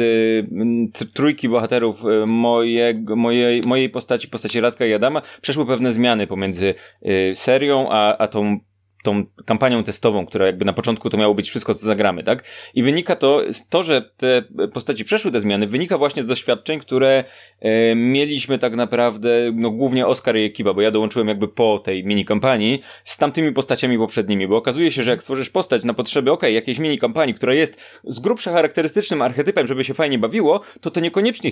y, 1.02 1.06
trójki 1.14 1.50
bohaterów 1.50 2.04
y, 2.06 2.25
moje, 2.25 3.04
mojej, 3.16 3.62
mojej 3.66 3.90
postaci, 3.90 4.28
postaci 4.28 4.62
Radka 4.62 4.86
i 4.86 4.94
Adama, 4.94 5.22
przeszły 5.42 5.66
pewne 5.66 5.94
zmiany 5.94 6.28
pomiędzy 6.28 6.74
y, 7.06 7.34
serią 7.36 7.88
a, 7.90 8.18
a 8.18 8.28
tą 8.28 8.60
tą 9.03 9.25
kampanią 9.45 9.83
testową, 9.83 10.25
która 10.25 10.45
jakby 10.45 10.65
na 10.65 10.73
początku 10.73 11.09
to 11.09 11.17
miało 11.17 11.35
być 11.35 11.50
wszystko, 11.50 11.75
co 11.75 11.85
zagramy, 11.85 12.23
tak? 12.23 12.44
I 12.73 12.83
wynika 12.83 13.15
to, 13.15 13.41
to, 13.69 13.83
że 13.83 14.01
te 14.01 14.41
postaci 14.73 15.05
przeszły 15.05 15.31
te 15.31 15.41
zmiany, 15.41 15.67
wynika 15.67 15.97
właśnie 15.97 16.23
z 16.23 16.25
doświadczeń, 16.25 16.79
które 16.79 17.23
e, 17.59 17.95
mieliśmy 17.95 18.59
tak 18.59 18.75
naprawdę, 18.75 19.51
no 19.55 19.71
głównie 19.71 20.07
Oscar 20.07 20.38
i 20.38 20.44
ekipa, 20.44 20.73
bo 20.73 20.81
ja 20.81 20.91
dołączyłem 20.91 21.27
jakby 21.27 21.47
po 21.47 21.79
tej 21.79 22.05
mini 22.05 22.25
kampanii 22.25 22.81
z 23.03 23.17
tamtymi 23.17 23.51
postaciami 23.51 23.97
poprzednimi, 23.97 24.47
bo 24.47 24.57
okazuje 24.57 24.91
się, 24.91 25.03
że 25.03 25.11
jak 25.11 25.21
stworzysz 25.21 25.50
postać 25.50 25.83
na 25.83 25.94
potrzeby, 25.94 26.31
okej, 26.31 26.50
okay, 26.50 26.51
jakiejś 26.51 26.79
mini 26.79 27.00
kampanii, 27.00 27.33
która 27.35 27.53
jest 27.53 28.00
z 28.03 28.19
grubsza 28.19 28.51
charakterystycznym 28.51 29.21
archetypem, 29.21 29.67
żeby 29.67 29.83
się 29.83 29.94
fajnie 29.94 30.19
bawiło, 30.19 30.61
to 30.81 30.91
to 30.91 31.00
niekoniecznie 31.00 31.51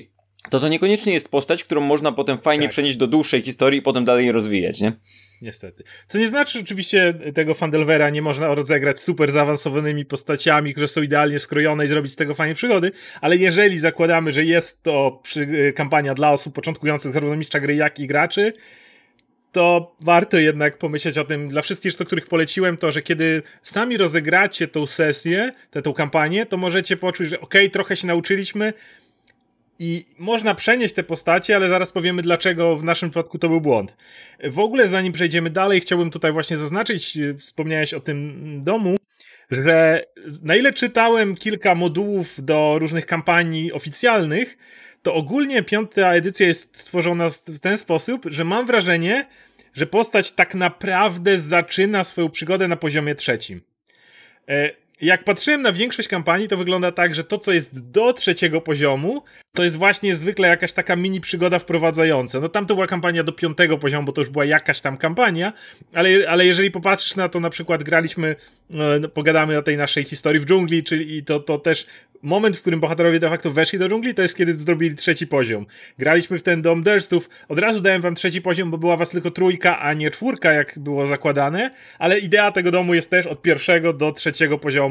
to 0.50 0.60
to 0.60 0.68
niekoniecznie 0.68 1.14
jest 1.14 1.30
postać, 1.30 1.64
którą 1.64 1.82
można 1.82 2.12
potem 2.12 2.38
fajnie 2.38 2.64
tak. 2.64 2.72
przenieść 2.72 2.98
do 2.98 3.08
dłuższej 3.08 3.42
historii 3.42 3.80
i 3.80 3.82
potem 3.82 4.06
dalej 4.06 4.32
rozwijać, 4.32 4.82
nie? 4.82 4.94
Niestety. 5.42 5.84
Co 6.08 6.18
nie 6.18 6.28
znaczy, 6.28 6.54
że 6.54 6.60
oczywiście 6.60 7.14
tego 7.34 7.54
Fandelwera 7.54 8.10
nie 8.10 8.22
można 8.22 8.56
rozegrać 8.56 9.02
super 9.02 9.32
zaawansowanymi 9.32 10.06
postaciami, 10.06 10.72
które 10.72 10.88
są 10.88 11.01
idealnie 11.01 11.39
skrojone 11.39 11.86
i 11.86 11.88
zrobić 11.88 12.12
z 12.12 12.15
tego 12.15 12.34
fajnie 12.34 12.56
przygody, 12.56 12.92
ale 13.22 13.38
jeżeli 13.38 13.80
zakładamy, 13.80 14.34
że 14.34 14.44
jest 14.44 14.84
to 14.84 15.22
y, 15.38 15.74
kampania 15.75 16.13
dla 16.13 16.32
osób 16.32 16.56
początkujących 16.56 17.13
zarówno 17.13 17.36
mistrza 17.36 17.60
gry, 17.60 17.75
jak 17.75 18.00
i 18.00 18.08
graczy, 18.08 18.54
to 19.51 19.96
warto 20.01 20.38
jednak 20.38 20.77
pomyśleć 20.77 21.18
o 21.18 21.25
tym, 21.25 21.48
dla 21.48 21.62
wszystkich, 21.62 21.98
do 21.98 22.06
których 22.06 22.27
poleciłem, 22.27 22.77
to, 22.77 22.92
że 22.92 23.01
kiedy 23.01 23.44
sami 23.63 23.98
rozegracie 23.98 24.68
tą 24.68 24.86
sesję, 24.86 25.54
tę, 25.72 25.82
tą 25.82 25.94
kampanię, 25.94 26.46
to 26.46 26.58
możecie 26.58 26.98
poczuć, 26.98 27.30
że 27.30 27.39
okej, 27.42 27.62
okay, 27.62 27.70
trochę 27.70 27.96
się 27.96 28.08
nauczyliśmy, 28.08 28.74
i 29.80 30.06
można 30.20 30.56
przenieść 30.56 30.94
te 30.94 31.04
postacie, 31.04 31.56
ale 31.56 31.70
zaraz 31.70 31.92
powiemy, 31.92 32.22
dlaczego 32.22 32.78
w 32.78 32.84
naszym 32.84 33.10
przypadku 33.10 33.40
to 33.40 33.50
był 33.50 33.62
błąd. 33.62 33.96
W 34.44 34.60
ogóle, 34.60 34.88
zanim 34.88 35.13
przejdziemy 35.13 35.50
dalej, 35.50 35.82
chciałbym 35.82 36.12
tutaj 36.12 36.32
właśnie 36.32 36.58
zaznaczyć, 36.58 37.18
y, 37.18 37.38
wspomniałeś 37.38 37.94
o 37.94 38.00
tym 38.00 38.42
domu, 38.63 38.98
że 39.51 40.01
na 40.44 40.56
ile 40.56 40.74
czytałem 40.74 41.36
kilka 41.36 41.75
modułów 41.75 42.46
do 42.46 42.75
różnych 42.80 43.06
kampanii 43.06 43.74
oficjalnych, 43.74 44.58
to 45.04 45.13
ogólnie 45.13 45.63
piąta 45.63 46.13
edycja 46.13 46.48
jest 46.48 46.80
stworzona 46.80 47.30
w 47.48 47.60
ten 47.60 47.78
sposób, 47.78 48.25
że 48.30 48.44
mam 48.44 48.66
wrażenie, 48.66 49.25
że 49.74 49.86
postać 49.86 50.32
tak 50.32 50.56
naprawdę 50.56 51.40
zaczyna 51.40 52.04
swoją 52.04 52.30
przygodę 52.30 52.68
na 52.68 52.75
poziomie 52.75 53.16
trzecim. 53.16 53.62
Jak 55.01 55.24
patrzyłem 55.24 55.62
na 55.62 55.74
większość 55.74 56.08
kampanii, 56.08 56.48
to 56.48 56.58
wygląda 56.58 56.91
tak, 56.91 57.15
że 57.15 57.24
to, 57.24 57.38
co 57.38 57.51
jest 57.51 57.89
do 57.91 58.13
trzeciego 58.13 58.62
poziomu, 58.62 59.24
to 59.53 59.63
jest 59.63 59.77
właśnie 59.77 60.15
zwykle 60.15 60.48
jakaś 60.48 60.72
taka 60.72 60.96
mini 60.96 61.22
przygoda 61.22 61.60
wprowadzająca. 61.60 62.39
No 62.39 62.50
tam 62.50 62.65
to 62.65 62.74
była 62.74 62.88
kampania 62.88 63.24
do 63.24 63.31
piątego 63.31 63.77
poziomu, 63.77 64.05
bo 64.05 64.12
to 64.12 64.22
już 64.22 64.29
była 64.29 64.46
jakaś 64.46 64.81
tam 64.81 64.98
kampania, 64.98 65.53
ale, 65.93 66.10
ale 66.29 66.46
jeżeli 66.46 66.72
popatrzysz 66.72 67.15
na 67.15 67.29
to, 67.29 67.39
na 67.39 67.50
przykład 67.50 67.84
graliśmy, 67.84 68.36
no, 68.70 69.10
pogadamy 69.10 69.58
o 69.58 69.62
tej 69.62 69.77
naszej 69.77 70.03
historii 70.03 70.41
w 70.41 70.46
dżungli, 70.46 70.84
czyli 70.84 71.24
to, 71.24 71.39
to 71.39 71.58
też 71.58 71.86
moment, 72.22 72.58
w 72.58 72.62
którym 72.62 72.79
bohaterowie 72.79 73.20
de 73.20 73.29
facto 73.29 73.51
weszli 73.51 73.79
do 73.79 73.89
dżungli, 73.89 74.13
to 74.13 74.22
jest 74.22 74.38
kiedy 74.38 74.53
zrobili 74.53 74.96
trzeci 74.96 75.27
poziom. 75.27 75.65
Graliśmy 75.98 76.39
w 76.39 76.43
ten 76.43 76.62
dom 76.62 76.84
Durstów, 76.84 77.29
od 77.50 77.60
razu 77.60 77.81
dałem 77.81 78.01
wam 78.01 78.15
trzeci 78.15 78.41
poziom, 78.41 78.72
bo 78.72 78.77
była 78.77 78.98
was 78.98 79.10
tylko 79.10 79.31
trójka, 79.31 79.79
a 79.79 79.93
nie 79.93 80.12
czwórka, 80.12 80.53
jak 80.53 80.79
było 80.79 81.08
zakładane, 81.08 81.72
ale 82.00 82.20
idea 82.20 82.51
tego 82.51 82.72
domu 82.72 82.93
jest 82.93 83.10
też 83.10 83.27
od 83.27 83.41
pierwszego 83.41 83.93
do 83.93 84.12
trzeciego 84.12 84.58
poziomu, 84.58 84.90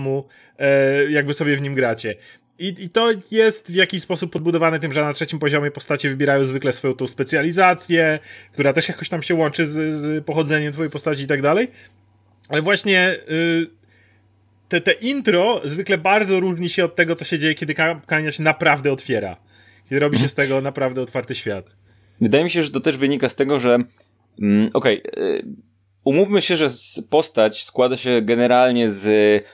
e, 0.59 1.11
jakby 1.11 1.35
sobie 1.35 1.57
w 1.57 1.63
nim 1.63 1.75
gracie. 1.75 2.15
I, 2.59 2.75
I 2.79 2.89
to 2.89 3.11
jest 3.31 3.73
w 3.73 3.75
jakiś 3.75 4.03
sposób 4.03 4.33
podbudowane 4.33 4.79
tym, 4.79 4.93
że 4.93 5.01
na 5.01 5.13
trzecim 5.13 5.39
poziomie 5.39 5.71
postacie 5.71 6.09
wybierają 6.09 6.45
zwykle 6.45 6.73
swoją 6.73 6.95
tą 6.95 7.07
specjalizację, 7.07 8.19
która 8.53 8.73
też 8.73 8.89
jakoś 8.89 9.09
tam 9.09 9.23
się 9.23 9.35
łączy 9.35 9.67
z, 9.67 9.97
z 9.97 10.25
pochodzeniem 10.25 10.73
twojej 10.73 10.91
postaci 10.91 11.23
i 11.23 11.27
tak 11.27 11.43
dalej. 11.43 11.69
Ale 12.49 12.63
właśnie... 12.63 13.17
Yy, 13.29 13.81
te, 14.71 14.81
te 14.81 14.93
intro 14.93 15.61
zwykle 15.65 15.99
bardzo 15.99 16.41
różni 16.41 16.69
się 16.69 16.85
od 16.85 16.97
tego, 16.97 17.15
co 17.15 17.25
się 17.25 17.39
dzieje, 17.39 17.55
kiedy 17.55 17.75
kampania 17.75 18.33
się 18.33 18.43
naprawdę 18.43 18.93
otwiera. 18.93 19.37
Kiedy 19.89 20.01
robi 20.01 20.19
się 20.19 20.29
z 20.29 20.35
tego 20.35 20.61
naprawdę 20.61 21.03
otwarty 21.03 21.35
świat. 21.35 21.71
Wydaje 22.21 22.45
mi 22.45 22.51
się, 22.51 22.63
że 22.63 22.71
to 22.71 22.81
też 22.81 22.97
wynika 22.97 23.29
z 23.29 23.35
tego, 23.35 23.61
że 23.61 23.79
mm, 24.41 24.71
okej, 24.75 25.03
okay, 25.03 25.43
Umówmy 26.05 26.43
się, 26.43 26.57
że 26.57 26.69
postać 27.11 27.65
składa 27.65 27.97
się 27.97 28.23
generalnie 28.23 28.91
z 28.91 29.05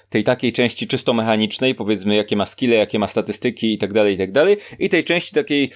tej 0.08 0.24
takiej 0.24 0.52
części 0.52 0.86
czysto 0.86 1.14
mechanicznej, 1.14 1.74
powiedzmy 1.74 2.16
jakie 2.16 2.36
ma 2.36 2.46
skille, 2.46 2.76
jakie 2.76 2.98
ma 2.98 3.08
statystyki 3.08 3.74
i 3.74 3.78
tak 3.78 3.92
dalej, 3.92 4.14
i 4.14 4.18
tak 4.18 4.32
dalej, 4.32 4.56
i 4.78 4.88
tej 4.88 5.04
części 5.04 5.34
takiej 5.34 5.72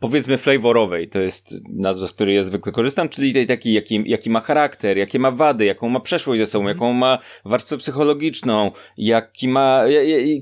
powiedzmy 0.00 0.38
flavorowej, 0.38 1.08
to 1.08 1.18
jest 1.18 1.54
nazwa, 1.68 2.06
z 2.06 2.12
której 2.12 2.36
ja 2.36 2.42
zwykle 2.42 2.72
korzystam, 2.72 3.08
czyli 3.08 3.32
tej 3.32 3.46
takiej, 3.46 3.72
jaki, 3.72 4.02
jaki 4.06 4.30
ma 4.30 4.40
charakter, 4.40 4.98
jakie 4.98 5.18
ma 5.18 5.30
wady, 5.30 5.64
jaką 5.64 5.88
ma 5.88 6.00
przeszłość 6.00 6.40
ze 6.40 6.46
sobą, 6.46 6.64
mm. 6.64 6.76
jaką 6.76 6.92
ma 6.92 7.18
warstwę 7.44 7.76
psychologiczną, 7.76 8.70
jaki 8.96 9.48
ma, 9.48 9.84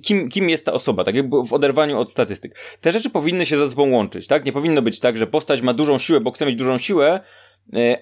kim, 0.02 0.28
kim 0.28 0.50
jest 0.50 0.66
ta 0.66 0.72
osoba, 0.72 1.04
tak 1.04 1.14
jakby 1.14 1.36
w 1.44 1.52
oderwaniu 1.52 1.98
od 1.98 2.10
statystyk. 2.10 2.54
Te 2.80 2.92
rzeczy 2.92 3.10
powinny 3.10 3.46
się 3.46 3.56
ze 3.56 3.70
sobą 3.70 3.90
łączyć, 3.90 4.26
tak? 4.26 4.44
Nie 4.44 4.52
powinno 4.52 4.82
być 4.82 5.00
tak, 5.00 5.16
że 5.16 5.26
postać 5.26 5.62
ma 5.62 5.74
dużą 5.74 5.98
siłę, 5.98 6.20
bo 6.20 6.32
chce 6.32 6.46
mieć 6.46 6.56
dużą 6.56 6.78
siłę, 6.78 7.20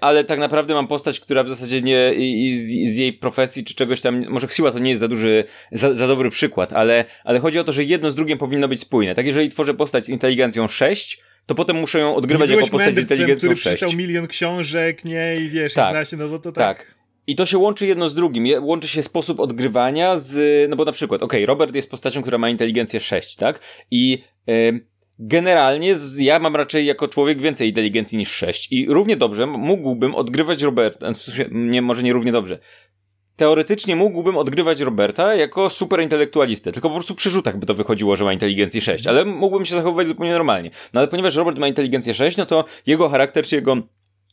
ale 0.01 0.25
tak 0.25 0.39
naprawdę 0.39 0.75
mam 0.75 0.87
postać, 0.87 1.21
która 1.21 1.45
w 1.45 1.49
zasadzie 1.49 1.83
nie 1.83 2.15
i, 2.15 2.59
z, 2.59 2.95
z, 2.95 2.97
jej 2.97 3.13
profesji 3.13 3.65
czy 3.65 3.75
czegoś 3.75 4.01
tam, 4.01 4.25
może 4.29 4.49
siła 4.51 4.73
to 4.73 4.79
nie 4.79 4.91
jest 4.91 5.01
za 5.01 5.09
duży, 5.09 5.45
za, 5.73 5.95
za, 5.95 6.07
dobry 6.09 6.31
przykład, 6.31 6.73
ale, 6.73 7.05
ale 7.25 7.39
chodzi 7.39 7.59
o 7.59 7.65
to, 7.65 7.73
że 7.73 7.85
jedno 7.85 8.11
z 8.11 8.15
drugim 8.15 8.39
powinno 8.39 8.69
być 8.69 8.81
spójne. 8.81 9.15
Tak, 9.15 9.27
jeżeli 9.27 9.51
tworzę 9.51 9.75
postać 9.75 10.05
z 10.05 10.09
inteligencją 10.09 10.69
6, 10.69 11.21
to 11.47 11.55
potem 11.55 11.77
muszę 11.77 11.99
ją 11.99 12.15
odgrywać 12.15 12.51
jako 12.51 12.67
postać 12.67 12.95
z 12.95 12.99
inteligencją 12.99 13.37
który 13.37 13.57
6. 13.57 13.61
który 13.61 13.77
przeczytał 13.77 13.99
milion 13.99 14.27
książek, 14.27 15.05
nie, 15.05 15.37
i 15.37 15.49
wiesz, 15.49 15.75
tak. 15.75 15.91
zna 15.91 16.05
się, 16.05 16.17
no 16.17 16.29
bo 16.29 16.39
to 16.39 16.53
tak. 16.53 16.79
tak. 16.79 16.95
I 17.27 17.37
to 17.37 17.47
się 17.47 17.59
łączy 17.59 17.87
jedno 17.87 18.09
z 18.09 18.15
drugim. 18.15 18.65
Łączy 18.65 18.89
się 18.89 19.03
sposób 19.03 19.41
odgrywania 19.41 20.19
z, 20.19 20.71
no 20.71 20.77
bo 20.77 20.85
na 20.85 20.93
przykład, 20.93 21.23
okej, 21.23 21.41
okay, 21.41 21.47
Robert 21.47 21.75
jest 21.75 21.91
postacią, 21.91 22.23
która 22.23 22.39
ma 22.39 22.49
inteligencję 22.49 23.01
6, 23.01 23.37
tak? 23.37 23.61
I 23.91 24.23
yy, 24.47 24.81
Generalnie 25.19 25.95
ja 26.19 26.39
mam 26.39 26.57
raczej 26.57 26.87
jako 26.87 27.09
człowiek 27.09 27.41
więcej 27.41 27.69
inteligencji 27.69 28.19
niż 28.19 28.31
6 28.31 28.73
i 28.73 28.87
równie 28.89 29.17
dobrze 29.17 29.47
mógłbym 29.47 30.15
odgrywać 30.15 30.63
Roberta, 30.63 31.13
nie, 31.51 31.83
może 31.83 32.03
nie 32.03 32.13
równie 32.13 32.33
dobrze. 32.33 32.59
Teoretycznie 33.37 33.97
mógłbym 33.97 34.37
odgrywać 34.37 34.81
Roberta 34.81 35.35
jako 35.35 35.71
super 35.71 36.01
intelektualistę, 36.01 36.73
tylko 36.73 36.89
po 36.89 36.95
prostu 36.95 37.15
przy 37.15 37.31
rzutach 37.31 37.59
by 37.59 37.67
to 37.67 37.75
wychodziło, 37.75 38.17
że 38.17 38.25
ma 38.25 38.33
inteligencję 38.33 38.81
6, 38.81 39.07
ale 39.07 39.25
mógłbym 39.25 39.65
się 39.65 39.75
zachowywać 39.75 40.07
zupełnie 40.07 40.33
normalnie. 40.33 40.71
No 40.93 41.01
ale 41.01 41.09
ponieważ 41.09 41.35
Robert 41.35 41.59
ma 41.59 41.69
inteligencję 41.69 42.15
6, 42.15 42.37
no 42.37 42.47
to 42.47 42.65
jego 42.87 43.09
charakter 43.09 43.45
czy 43.45 43.57
jego 43.57 43.77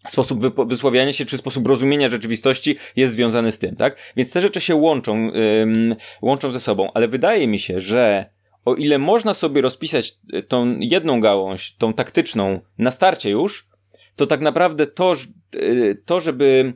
sposób 0.08 0.68
wysławiania 0.68 1.14
się, 1.14 1.26
czy 1.26 1.38
sposób 1.38 1.68
rozumienia 1.68 2.10
rzeczywistości 2.10 2.76
jest 2.96 3.14
związany 3.14 3.52
z 3.52 3.60
tym, 3.60 3.76
tak? 3.76 3.96
Więc 4.18 4.32
te 4.32 4.42
rzeczy 4.42 4.62
się 4.62 4.76
łączą, 4.76 5.32
ym, 5.62 5.96
łączą 6.22 6.52
ze 6.52 6.60
sobą, 6.60 6.92
ale 6.94 7.08
wydaje 7.08 7.48
mi 7.48 7.60
się, 7.60 7.80
że 7.80 8.26
o 8.66 8.76
ile 8.76 8.98
można 8.98 9.34
sobie 9.34 9.62
rozpisać 9.62 10.14
e, 10.34 10.44
tą 10.44 10.80
jedną 10.80 11.22
gałąź, 11.22 11.76
tą 11.76 11.94
taktyczną, 11.94 12.60
na 12.78 12.92
starcie 12.92 13.30
już, 13.30 13.68
to 14.16 14.28
tak 14.28 14.42
naprawdę 14.42 14.88
to, 14.88 15.16
e, 15.54 15.96
to 16.06 16.20
żeby. 16.20 16.74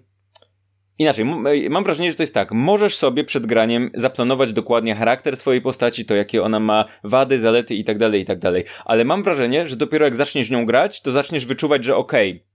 Inaczej, 0.99 1.25
e, 1.65 1.69
mam 1.69 1.83
wrażenie, 1.83 2.09
że 2.09 2.15
to 2.15 2.23
jest 2.23 2.33
tak. 2.33 2.51
Możesz 2.51 2.95
sobie 2.95 3.23
przed 3.23 3.45
graniem 3.45 3.91
zaplanować 3.93 4.53
dokładnie 4.53 4.95
charakter 4.95 5.37
swojej 5.37 5.61
postaci, 5.61 6.05
to 6.05 6.15
jakie 6.15 6.43
ona 6.43 6.59
ma 6.59 6.85
wady, 7.03 7.39
zalety 7.39 7.75
i 7.75 7.83
tak 7.83 7.97
dalej, 7.97 8.21
i 8.21 8.25
tak. 8.25 8.39
Ale 8.85 9.05
mam 9.05 9.23
wrażenie, 9.23 9.67
że 9.67 9.75
dopiero 9.75 10.05
jak 10.05 10.15
zaczniesz 10.15 10.49
nią 10.49 10.65
grać, 10.65 11.01
to 11.01 11.11
zaczniesz 11.11 11.45
wyczuwać, 11.45 11.83
że 11.83 11.95
okej, 11.95 12.31
okay, 12.31 12.54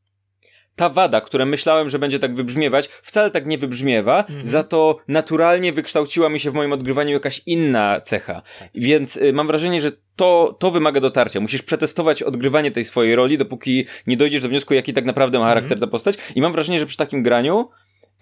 ta 0.77 0.89
wada, 0.89 1.21
która 1.21 1.45
myślałem, 1.45 1.91
że 1.91 1.99
będzie 1.99 2.19
tak 2.19 2.35
wybrzmiewać, 2.35 2.89
wcale 3.03 3.31
tak 3.31 3.47
nie 3.47 3.59
wybrzmiewa, 3.59 4.19
mhm. 4.19 4.47
za 4.47 4.63
to 4.63 4.99
naturalnie 5.09 5.73
wykształciła 5.73 6.29
mi 6.29 6.41
się 6.41 6.51
w 6.51 6.55
moim 6.55 6.73
odgrywaniu 6.73 7.13
jakaś 7.13 7.43
inna 7.47 8.01
cecha. 8.01 8.43
Tak. 8.59 8.69
Więc 8.75 9.17
y, 9.17 9.33
mam 9.33 9.47
wrażenie, 9.47 9.81
że 9.81 9.93
to, 10.17 10.57
to 10.59 10.71
wymaga 10.71 11.01
dotarcia. 11.01 11.41
Musisz 11.41 11.63
przetestować 11.63 12.23
odgrywanie 12.23 12.71
tej 12.71 12.85
swojej 12.85 13.17
roli, 13.17 13.39
dopóki 13.39 13.87
nie 14.07 14.17
dojdziesz 14.17 14.43
do 14.43 14.49
wniosku, 14.49 14.75
jaki 14.75 14.93
tak 14.93 15.05
naprawdę 15.05 15.39
ma 15.39 15.47
charakter 15.47 15.73
mhm. 15.73 15.81
ta 15.81 15.87
postać. 15.87 16.17
I 16.35 16.41
mam 16.41 16.53
wrażenie, 16.53 16.79
że 16.79 16.87
przy 16.87 16.97
takim 16.97 17.23
graniu, 17.23 17.69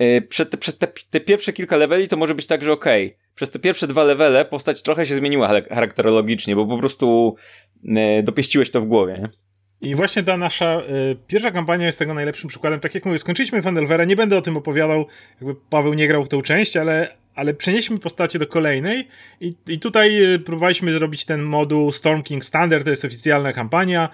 y, 0.02 0.22
przed, 0.28 0.56
przez 0.56 0.78
te, 0.78 0.86
te, 1.10 1.20
pierwsze 1.20 1.52
kilka 1.52 1.76
leveli 1.76 2.08
to 2.08 2.16
może 2.16 2.34
być 2.34 2.46
tak, 2.46 2.62
że 2.62 2.72
okej, 2.72 3.06
okay, 3.06 3.18
przez 3.34 3.50
te 3.50 3.58
pierwsze 3.58 3.86
dwa 3.86 4.04
levele 4.04 4.44
postać 4.44 4.82
trochę 4.82 5.06
się 5.06 5.14
zmieniła 5.14 5.48
charakterologicznie, 5.48 6.56
bo 6.56 6.66
po 6.66 6.78
prostu 6.78 7.36
y, 7.84 8.22
dopieściłeś 8.22 8.70
to 8.70 8.80
w 8.80 8.86
głowie. 8.86 9.18
Nie? 9.22 9.47
I 9.80 9.94
właśnie 9.94 10.22
ta 10.22 10.36
nasza 10.36 10.80
y, 10.80 11.16
pierwsza 11.26 11.50
kampania 11.50 11.86
jest 11.86 11.98
tego 11.98 12.14
najlepszym 12.14 12.48
przykładem. 12.48 12.80
Tak 12.80 12.94
jak 12.94 13.04
mówię, 13.04 13.18
skończyliśmy 13.18 13.62
Fandelwera, 13.62 14.04
nie 14.04 14.16
będę 14.16 14.36
o 14.36 14.42
tym 14.42 14.56
opowiadał, 14.56 15.06
jakby 15.40 15.60
Paweł 15.70 15.94
nie 15.94 16.08
grał 16.08 16.24
w 16.24 16.28
tą 16.28 16.42
część, 16.42 16.76
ale, 16.76 17.16
ale 17.34 17.54
przenieśmy 17.54 17.98
postacie 17.98 18.38
do 18.38 18.46
kolejnej 18.46 19.08
i, 19.40 19.54
i 19.68 19.78
tutaj 19.78 20.34
y, 20.34 20.38
próbowaliśmy 20.38 20.92
zrobić 20.92 21.24
ten 21.24 21.42
moduł 21.42 21.92
Storm 21.92 22.22
King 22.22 22.44
Standard, 22.44 22.84
to 22.84 22.90
jest 22.90 23.04
oficjalna 23.04 23.52
kampania, 23.52 24.08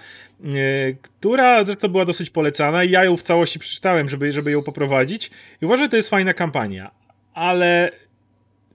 y, 0.45 0.97
która 1.01 1.63
zresztą 1.63 1.87
była 1.87 2.05
dosyć 2.05 2.29
polecana 2.29 2.83
i 2.83 2.91
ja 2.91 3.03
ją 3.03 3.17
w 3.17 3.21
całości 3.21 3.59
przeczytałem, 3.59 4.09
żeby, 4.09 4.31
żeby 4.31 4.51
ją 4.51 4.63
poprowadzić 4.63 5.31
i 5.61 5.65
uważam, 5.65 5.85
że 5.85 5.89
to 5.89 5.97
jest 5.97 6.09
fajna 6.09 6.33
kampania, 6.33 6.91
ale 7.33 7.91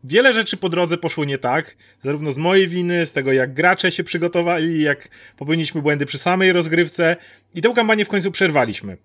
Wiele 0.04 0.32
rzeczy 0.32 0.56
po 0.56 0.68
drodze 0.68 0.98
poszło 0.98 1.24
nie 1.24 1.38
tak, 1.38 1.76
zarówno 2.02 2.32
z 2.32 2.36
mojej 2.36 2.68
winy, 2.68 3.06
z 3.06 3.12
tego 3.12 3.32
jak 3.32 3.54
gracze 3.54 3.92
się 3.92 4.04
przygotowali, 4.04 4.82
jak 4.82 5.08
popełniliśmy 5.36 5.82
błędy 5.82 6.06
przy 6.06 6.18
samej 6.18 6.52
rozgrywce 6.52 7.16
i 7.54 7.62
tę 7.62 7.72
kampanię 7.74 8.04
w 8.04 8.08
końcu 8.08 8.30
przerwaliśmy. 8.30 8.96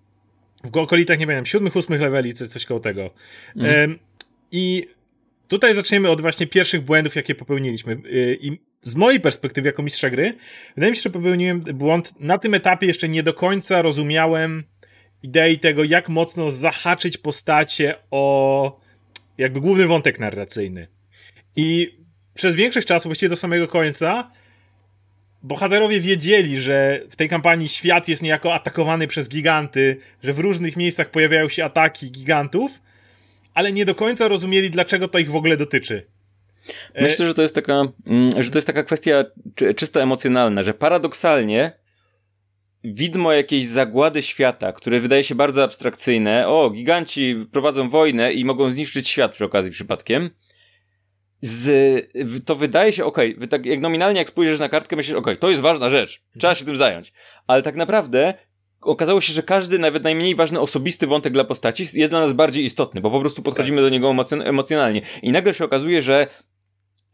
W 0.64 0.76
okolicach, 0.76 1.18
nie 1.18 1.26
wiem, 1.26 1.46
siódmych, 1.46 1.76
ósmych 1.76 2.00
leveli, 2.00 2.34
coś, 2.34 2.48
coś 2.48 2.64
koło 2.64 2.80
tego. 2.80 3.10
Mm. 3.56 3.98
I 4.52 4.86
tutaj 5.48 5.74
zaczniemy 5.74 6.10
od 6.10 6.20
właśnie 6.20 6.46
pierwszych 6.46 6.80
błędów, 6.80 7.16
jakie 7.16 7.34
popełniliśmy. 7.34 7.92
Y, 7.92 8.38
I 8.40 8.58
z 8.82 8.96
mojej 8.96 9.20
perspektywy, 9.20 9.68
jako 9.68 9.82
mistrza 9.82 10.10
gry, 10.10 10.34
wydaje 10.74 10.90
mi 10.90 10.96
się, 10.96 11.02
że 11.02 11.10
popełniłem 11.10 11.60
błąd. 11.60 12.20
Na 12.20 12.38
tym 12.38 12.54
etapie 12.54 12.86
jeszcze 12.86 13.08
nie 13.08 13.22
do 13.22 13.34
końca 13.34 13.82
rozumiałem 13.82 14.64
idei 15.22 15.58
tego, 15.58 15.84
jak 15.84 16.08
mocno 16.08 16.50
zahaczyć 16.50 17.18
postacie 17.18 17.94
o 18.10 18.80
jakby 19.38 19.60
główny 19.60 19.86
wątek 19.86 20.20
narracyjny. 20.20 20.88
I 21.56 21.98
przez 22.34 22.54
większość 22.54 22.86
czasu, 22.86 23.08
właściwie 23.08 23.30
do 23.30 23.36
samego 23.36 23.68
końca, 23.68 24.30
bohaterowie 25.42 26.00
wiedzieli, 26.00 26.60
że 26.60 27.00
w 27.10 27.16
tej 27.16 27.28
kampanii 27.28 27.68
świat 27.68 28.08
jest 28.08 28.22
niejako 28.22 28.54
atakowany 28.54 29.06
przez 29.06 29.28
giganty, 29.28 29.96
że 30.22 30.32
w 30.32 30.38
różnych 30.38 30.76
miejscach 30.76 31.10
pojawiają 31.10 31.48
się 31.48 31.64
ataki 31.64 32.10
gigantów, 32.10 32.82
ale 33.54 33.72
nie 33.72 33.84
do 33.84 33.94
końca 33.94 34.28
rozumieli, 34.28 34.70
dlaczego 34.70 35.08
to 35.08 35.18
ich 35.18 35.30
w 35.30 35.36
ogóle 35.36 35.56
dotyczy. 35.56 36.06
Myślę, 37.00 37.26
że 37.26 37.34
to 37.34 37.42
jest 37.42 37.54
taka, 37.54 37.72
mm, 38.06 38.42
że 38.42 38.50
to 38.50 38.58
jest 38.58 38.66
taka 38.66 38.82
kwestia 38.82 39.24
czysto 39.76 40.02
emocjonalna, 40.02 40.62
że 40.62 40.74
paradoksalnie 40.74 41.72
widmo 42.92 43.32
jakiejś 43.32 43.68
zagłady 43.68 44.22
świata, 44.22 44.72
które 44.72 45.00
wydaje 45.00 45.24
się 45.24 45.34
bardzo 45.34 45.64
abstrakcyjne. 45.64 46.48
O, 46.48 46.70
giganci 46.70 47.46
prowadzą 47.52 47.88
wojnę 47.88 48.32
i 48.32 48.44
mogą 48.44 48.70
zniszczyć 48.70 49.08
świat 49.08 49.32
przy 49.32 49.44
okazji 49.44 49.70
przypadkiem. 49.70 50.30
Z, 51.40 52.10
to 52.44 52.56
wydaje 52.56 52.92
się, 52.92 53.04
okej, 53.04 53.36
okay, 53.36 53.48
tak 53.48 53.66
jak 53.66 53.80
nominalnie 53.80 54.18
jak 54.18 54.28
spojrzysz 54.28 54.58
na 54.58 54.68
kartkę, 54.68 54.96
myślisz, 54.96 55.16
okej, 55.16 55.22
okay, 55.22 55.36
to 55.36 55.50
jest 55.50 55.62
ważna 55.62 55.88
rzecz, 55.88 56.22
trzeba 56.38 56.54
się 56.54 56.64
tym 56.64 56.76
zająć. 56.76 57.12
Ale 57.46 57.62
tak 57.62 57.76
naprawdę 57.76 58.34
okazało 58.80 59.20
się, 59.20 59.32
że 59.32 59.42
każdy, 59.42 59.78
nawet 59.78 60.02
najmniej 60.02 60.34
ważny 60.34 60.60
osobisty 60.60 61.06
wątek 61.06 61.32
dla 61.32 61.44
postaci 61.44 61.86
jest 61.92 62.12
dla 62.12 62.20
nas 62.20 62.32
bardziej 62.32 62.64
istotny, 62.64 63.00
bo 63.00 63.10
po 63.10 63.20
prostu 63.20 63.42
podchodzimy 63.42 63.82
do 63.82 63.88
niego 63.88 64.14
emocjonalnie. 64.44 65.02
I 65.22 65.32
nagle 65.32 65.54
się 65.54 65.64
okazuje, 65.64 66.02
że 66.02 66.26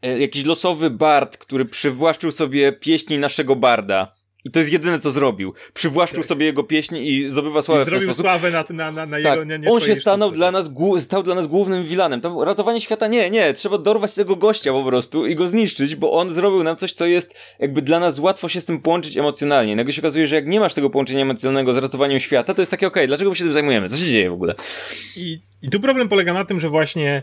e, 0.01 0.19
jakiś 0.19 0.45
losowy 0.45 0.89
bard, 0.89 1.37
który 1.37 1.65
przywłaszczył 1.65 2.31
sobie 2.31 2.71
pieśni 2.71 3.17
naszego 3.17 3.55
barda, 3.55 4.15
i 4.45 4.51
to 4.51 4.59
jest 4.59 4.71
jedyne, 4.71 4.99
co 4.99 5.11
zrobił. 5.11 5.53
Przywłaszczył 5.73 6.19
tak. 6.19 6.27
sobie 6.27 6.45
jego 6.45 6.63
pieśń 6.63 6.95
i 6.95 7.29
zdobywa 7.29 7.61
sławę 7.61 7.81
I 7.81 7.85
zrobił 7.85 8.13
sławę 8.13 8.51
na, 8.51 8.63
na, 8.69 8.91
na, 8.91 9.05
na 9.05 9.17
tak. 9.17 9.25
jego 9.25 9.43
nie, 9.43 9.59
nie 9.59 9.69
On 9.69 9.79
się 9.79 9.95
stanął 9.95 10.31
dla 10.31 10.51
nas, 10.51 10.69
stał 10.99 11.23
dla 11.23 11.35
nas 11.35 11.47
głównym 11.47 11.83
wilanem. 11.83 12.21
To 12.21 12.45
ratowanie 12.45 12.81
świata 12.81 13.07
nie, 13.07 13.29
nie. 13.29 13.53
Trzeba 13.53 13.77
dorwać 13.77 14.13
tego 14.13 14.35
gościa 14.35 14.71
po 14.71 14.83
prostu 14.83 15.27
i 15.27 15.35
go 15.35 15.47
zniszczyć, 15.47 15.95
bo 15.95 16.11
on 16.11 16.33
zrobił 16.33 16.63
nam 16.63 16.77
coś, 16.77 16.93
co 16.93 17.05
jest 17.05 17.35
jakby 17.59 17.81
dla 17.81 17.99
nas 17.99 18.19
łatwo 18.19 18.49
się 18.49 18.61
z 18.61 18.65
tym 18.65 18.81
połączyć 18.81 19.17
emocjonalnie. 19.17 19.75
Nagle 19.75 19.93
się 19.93 20.01
okazuje, 20.01 20.27
że 20.27 20.35
jak 20.35 20.47
nie 20.47 20.59
masz 20.59 20.73
tego 20.73 20.89
połączenia 20.89 21.21
emocjonalnego 21.21 21.73
z 21.73 21.77
ratowaniem 21.77 22.19
świata, 22.19 22.53
to 22.53 22.61
jest 22.61 22.71
takie 22.71 22.87
okej, 22.87 23.01
okay, 23.01 23.07
dlaczego 23.07 23.29
my 23.29 23.35
się 23.35 23.43
tym 23.43 23.53
zajmujemy? 23.53 23.89
Co 23.89 23.97
się 23.97 24.05
dzieje 24.05 24.29
w 24.29 24.33
ogóle? 24.33 24.55
I, 25.17 25.39
I 25.61 25.69
tu 25.69 25.79
problem 25.79 26.09
polega 26.09 26.33
na 26.33 26.45
tym, 26.45 26.59
że 26.59 26.69
właśnie 26.69 27.21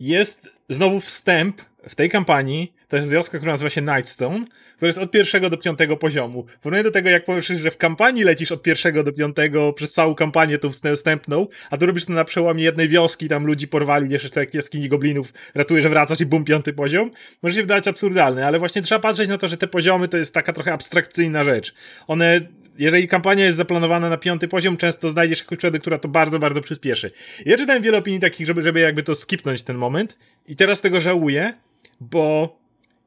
jest 0.00 0.48
znowu 0.68 1.00
wstęp 1.00 1.62
w 1.88 1.94
tej 1.94 2.10
kampanii, 2.10 2.72
to 2.90 2.96
jest 2.96 3.10
wioska, 3.10 3.38
która 3.38 3.52
nazywa 3.52 3.70
się 3.70 3.82
Nightstone, 3.82 4.44
która 4.76 4.88
jest 4.88 4.98
od 4.98 5.10
pierwszego 5.10 5.50
do 5.50 5.56
piątego 5.56 5.96
poziomu. 5.96 6.46
W 6.58 6.62
porównaniu 6.62 6.84
do 6.84 6.90
tego, 6.90 7.08
jak 7.08 7.24
powiesz, 7.24 7.46
że 7.46 7.70
w 7.70 7.76
kampanii 7.76 8.24
lecisz 8.24 8.52
od 8.52 8.62
pierwszego 8.62 9.04
do 9.04 9.12
piątego 9.12 9.72
przez 9.72 9.92
całą 9.92 10.14
kampanię 10.14 10.58
tu 10.58 10.70
wstępną, 10.70 11.46
a 11.70 11.76
tu 11.76 11.86
robisz 11.86 12.04
to 12.04 12.12
na 12.12 12.24
przełomie 12.24 12.64
jednej 12.64 12.88
wioski, 12.88 13.28
tam 13.28 13.46
ludzi 13.46 13.68
porwali, 13.68 14.12
jeszcze 14.12 14.30
tak 14.30 14.54
jaskini 14.54 14.88
goblinów, 14.88 15.32
ratujesz, 15.54 15.86
wracasz 15.86 16.20
i 16.20 16.26
bum, 16.26 16.44
piąty 16.44 16.72
poziom, 16.72 17.10
może 17.42 17.54
się 17.54 17.62
wydawać 17.62 17.88
absurdalny, 17.88 18.46
ale 18.46 18.58
właśnie 18.58 18.82
trzeba 18.82 18.98
patrzeć 18.98 19.28
na 19.28 19.38
to, 19.38 19.48
że 19.48 19.56
te 19.56 19.66
poziomy 19.66 20.08
to 20.08 20.16
jest 20.16 20.34
taka 20.34 20.52
trochę 20.52 20.72
abstrakcyjna 20.72 21.44
rzecz. 21.44 21.74
One 22.06 22.40
jeżeli 22.78 23.08
kampania 23.08 23.44
jest 23.44 23.56
zaplanowana 23.56 24.08
na 24.08 24.16
piąty 24.16 24.48
poziom, 24.48 24.76
często 24.76 25.10
znajdziesz 25.10 25.38
jakąś 25.38 25.58
przodę, 25.58 25.78
która 25.78 25.98
to 25.98 26.08
bardzo, 26.08 26.38
bardzo 26.38 26.60
przyspieszy. 26.60 27.10
Ja 27.46 27.56
czytałem 27.56 27.82
wiele 27.82 27.98
opinii 27.98 28.20
takich, 28.20 28.46
żeby, 28.46 28.62
żeby 28.62 28.80
jakby 28.80 29.02
to 29.02 29.14
skipnąć 29.14 29.62
ten 29.62 29.76
moment 29.76 30.18
i 30.48 30.56
teraz 30.56 30.80
tego 30.80 31.00
żałuję, 31.00 31.52
bo 32.00 32.59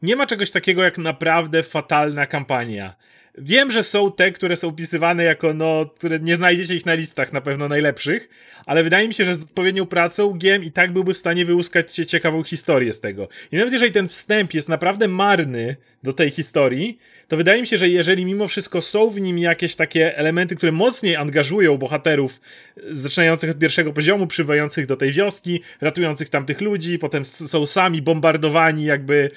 nie 0.04 0.16
ma 0.16 0.28
czegoś 0.28 0.52
takiego 0.52 0.84
jak 0.84 0.98
naprawdę 0.98 1.64
fatalna 1.64 2.26
kampania. 2.26 2.96
Wiem, 3.38 3.72
że 3.72 3.84
są 3.84 4.12
te, 4.12 4.32
które 4.32 4.56
są 4.56 4.68
opisywane 4.68 5.24
jako, 5.24 5.54
no, 5.54 5.86
które 5.96 6.20
nie 6.20 6.36
znajdziecie 6.36 6.76
ich 6.76 6.86
na 6.86 6.94
listach 6.94 7.34
na 7.34 7.42
pewno 7.42 7.68
najlepszych, 7.68 8.30
ale 8.66 8.84
wydaje 8.84 9.08
mi 9.08 9.14
się, 9.14 9.26
że 9.26 9.36
z 9.36 9.42
odpowiednią 9.42 9.86
pracą 9.86 10.30
GM 10.30 10.64
i 10.64 10.72
tak 10.72 10.94
byłby 10.94 11.14
w 11.14 11.18
stanie 11.18 11.46
wyłuskać 11.46 11.94
ciekawą 11.94 12.44
historię 12.44 12.94
z 12.94 13.00
tego. 13.00 13.28
I 13.52 13.58
nawet 13.58 13.74
jeżeli 13.74 13.92
ten 13.92 14.08
wstęp 14.08 14.54
jest 14.54 14.70
naprawdę 14.70 15.08
marny 15.08 15.76
do 16.04 16.14
tej 16.14 16.30
historii, 16.30 17.00
to 17.28 17.38
wydaje 17.38 17.62
mi 17.62 17.68
się, 17.68 17.78
że 17.78 17.90
jeżeli 17.90 18.26
mimo 18.26 18.48
wszystko 18.48 18.82
są 18.82 19.10
w 19.10 19.22
nim 19.22 19.40
jakieś 19.40 19.76
takie 19.76 20.18
elementy, 20.18 20.56
które 20.56 20.72
mocniej 20.72 21.16
angażują 21.16 21.78
bohaterów 21.78 22.42
zaczynających 22.90 23.50
od 23.50 23.60
pierwszego 23.60 23.94
poziomu, 23.94 24.28
przybywających 24.28 24.86
do 24.86 24.98
tej 24.98 25.12
wioski, 25.12 25.62
ratujących 25.82 26.30
tamtych 26.30 26.62
ludzi, 26.62 27.00
potem 27.00 27.26
są 27.26 27.66
sami 27.66 28.02
bombardowani, 28.02 28.84
jakby 28.84 29.32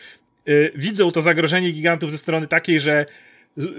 widzą 0.75 1.13
to 1.13 1.23
zagrożenie 1.23 1.71
gigantów 1.71 2.11
ze 2.11 2.19
strony 2.19 2.47
takiej, 2.47 2.81
że 2.81 3.07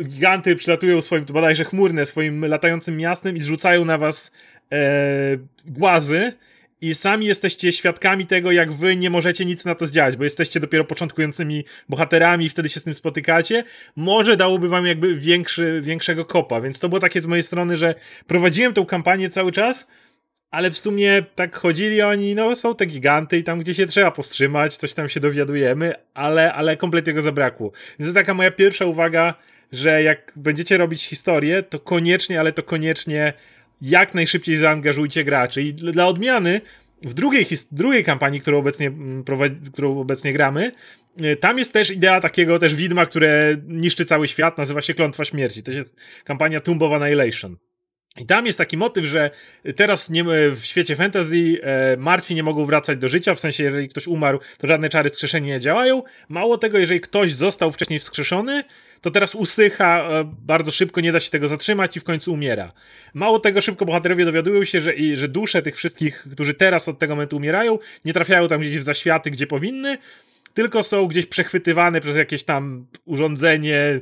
giganty 0.03 0.55
przylatują 0.55 1.01
swoim, 1.01 1.25
to 1.25 1.33
bodajże 1.33 1.63
chmurne, 1.63 2.05
swoim 2.05 2.45
latającym 2.45 2.97
miastem 2.97 3.37
i 3.37 3.41
zrzucają 3.41 3.85
na 3.85 3.97
was 3.97 4.31
e, 4.71 5.37
głazy. 5.65 6.33
I 6.81 6.95
sami 6.95 7.25
jesteście 7.25 7.71
świadkami 7.71 8.25
tego, 8.25 8.51
jak 8.51 8.73
wy 8.73 8.95
nie 8.95 9.09
możecie 9.09 9.45
nic 9.45 9.65
na 9.65 9.75
to 9.75 9.87
zdziałać, 9.87 10.17
bo 10.17 10.23
jesteście 10.23 10.59
dopiero 10.59 10.83
początkującymi 10.85 11.63
bohaterami 11.89 12.45
i 12.45 12.49
wtedy 12.49 12.69
się 12.69 12.79
z 12.79 12.83
tym 12.83 12.93
spotykacie, 12.93 13.63
może 13.95 14.37
dałoby 14.37 14.69
wam 14.69 14.85
jakby 14.85 15.15
większy, 15.15 15.81
większego 15.83 16.25
kopa, 16.25 16.61
więc 16.61 16.79
to 16.79 16.89
było 16.89 16.99
takie 16.99 17.21
z 17.21 17.25
mojej 17.25 17.43
strony, 17.43 17.77
że 17.77 17.95
prowadziłem 18.27 18.73
tą 18.73 18.85
kampanię 18.85 19.29
cały 19.29 19.51
czas, 19.51 19.87
ale 20.51 20.71
w 20.71 20.77
sumie 20.77 21.23
tak 21.35 21.55
chodzili 21.55 22.01
oni, 22.01 22.35
no 22.35 22.55
są 22.55 22.75
te 22.75 22.85
giganty 22.85 23.37
i 23.37 23.43
tam 23.43 23.59
gdzie 23.59 23.73
się 23.73 23.85
trzeba 23.85 24.11
powstrzymać, 24.11 24.77
coś 24.77 24.93
tam 24.93 25.09
się 25.09 25.19
dowiadujemy, 25.19 25.93
ale, 26.13 26.53
ale 26.53 26.77
kompletnie 26.77 27.13
go 27.13 27.21
zabrakło. 27.21 27.71
Więc 27.71 27.97
to 27.97 28.03
jest 28.03 28.15
taka 28.15 28.33
moja 28.33 28.51
pierwsza 28.51 28.85
uwaga, 28.85 29.33
że 29.71 30.03
jak 30.03 30.33
będziecie 30.35 30.77
robić 30.77 31.05
historię, 31.05 31.63
to 31.63 31.79
koniecznie, 31.79 32.39
ale 32.39 32.53
to 32.53 32.63
koniecznie 32.63 33.33
jak 33.81 34.13
najszybciej 34.13 34.55
zaangażujcie 34.55 35.23
graczy. 35.23 35.61
I 35.61 35.73
dla 35.73 36.07
odmiany, 36.07 36.61
w 37.01 37.13
drugiej, 37.13 37.45
drugiej 37.71 38.03
kampanii, 38.03 38.41
którą 38.41 38.57
obecnie, 38.57 38.87
mm, 38.87 39.23
którą 39.73 39.99
obecnie 39.99 40.33
gramy, 40.33 40.71
y, 41.21 41.35
tam 41.35 41.57
jest 41.57 41.73
też 41.73 41.91
idea 41.91 42.21
takiego 42.21 42.59
też 42.59 42.75
widma, 42.75 43.05
które 43.05 43.57
niszczy 43.67 44.05
cały 44.05 44.27
świat, 44.27 44.57
nazywa 44.57 44.81
się 44.81 44.93
Klątwa 44.93 45.25
Śmierci. 45.25 45.63
To 45.63 45.71
jest 45.71 45.95
kampania 46.23 46.59
Tomb 46.59 46.81
of 46.81 47.01
Annihilation. 47.01 47.57
I 48.17 48.25
tam 48.25 48.45
jest 48.45 48.57
taki 48.57 48.77
motyw, 48.77 49.05
że 49.05 49.31
teraz 49.75 50.09
nie, 50.09 50.23
w 50.51 50.59
świecie 50.63 50.95
fantasy 50.95 51.59
e, 51.63 51.97
martwi 51.97 52.35
nie 52.35 52.43
mogą 52.43 52.65
wracać 52.65 52.99
do 52.99 53.07
życia, 53.07 53.35
w 53.35 53.39
sensie 53.39 53.63
jeżeli 53.63 53.87
ktoś 53.87 54.07
umarł, 54.07 54.39
to 54.57 54.67
żadne 54.67 54.89
czary 54.89 55.09
wskrzeszenia 55.09 55.47
nie 55.47 55.59
działają. 55.59 56.03
Mało 56.29 56.57
tego, 56.57 56.77
jeżeli 56.77 57.01
ktoś 57.01 57.33
został 57.33 57.71
wcześniej 57.71 57.99
wskrzeszony, 57.99 58.63
to 59.01 59.11
teraz 59.11 59.35
usycha 59.35 60.09
e, 60.09 60.31
bardzo 60.45 60.71
szybko, 60.71 61.01
nie 61.01 61.11
da 61.11 61.19
się 61.19 61.31
tego 61.31 61.47
zatrzymać 61.47 61.97
i 61.97 61.99
w 61.99 62.03
końcu 62.03 62.33
umiera. 62.33 62.71
Mało 63.13 63.39
tego, 63.39 63.61
szybko 63.61 63.85
bohaterowie 63.85 64.25
dowiadują 64.25 64.63
się, 64.63 64.81
że, 64.81 64.93
i, 64.93 65.15
że 65.15 65.27
dusze 65.27 65.61
tych 65.61 65.75
wszystkich, 65.75 66.27
którzy 66.31 66.53
teraz 66.53 66.89
od 66.89 66.99
tego 66.99 67.15
momentu 67.15 67.37
umierają, 67.37 67.79
nie 68.05 68.13
trafiają 68.13 68.47
tam 68.47 68.61
gdzieś 68.61 68.79
w 68.79 68.83
zaświaty, 68.83 69.31
gdzie 69.31 69.47
powinny, 69.47 69.97
tylko 70.53 70.83
są 70.83 71.07
gdzieś 71.07 71.25
przechwytywane 71.25 72.01
przez 72.01 72.15
jakieś 72.15 72.43
tam 72.43 72.85
urządzenie, 73.05 73.99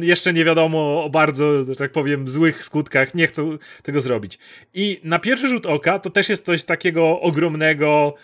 jeszcze 0.00 0.32
nie 0.32 0.44
wiadomo 0.44 1.04
o 1.04 1.10
bardzo, 1.10 1.64
że 1.64 1.76
tak 1.76 1.92
powiem, 1.92 2.28
złych 2.28 2.64
skutkach, 2.64 3.14
nie 3.14 3.26
chcą 3.26 3.58
tego 3.82 4.00
zrobić. 4.00 4.38
I 4.74 5.00
na 5.04 5.18
pierwszy 5.18 5.48
rzut 5.48 5.66
oka 5.66 5.98
to 5.98 6.10
też 6.10 6.28
jest 6.28 6.44
coś 6.44 6.64
takiego 6.64 7.20
ogromnego, 7.20 8.14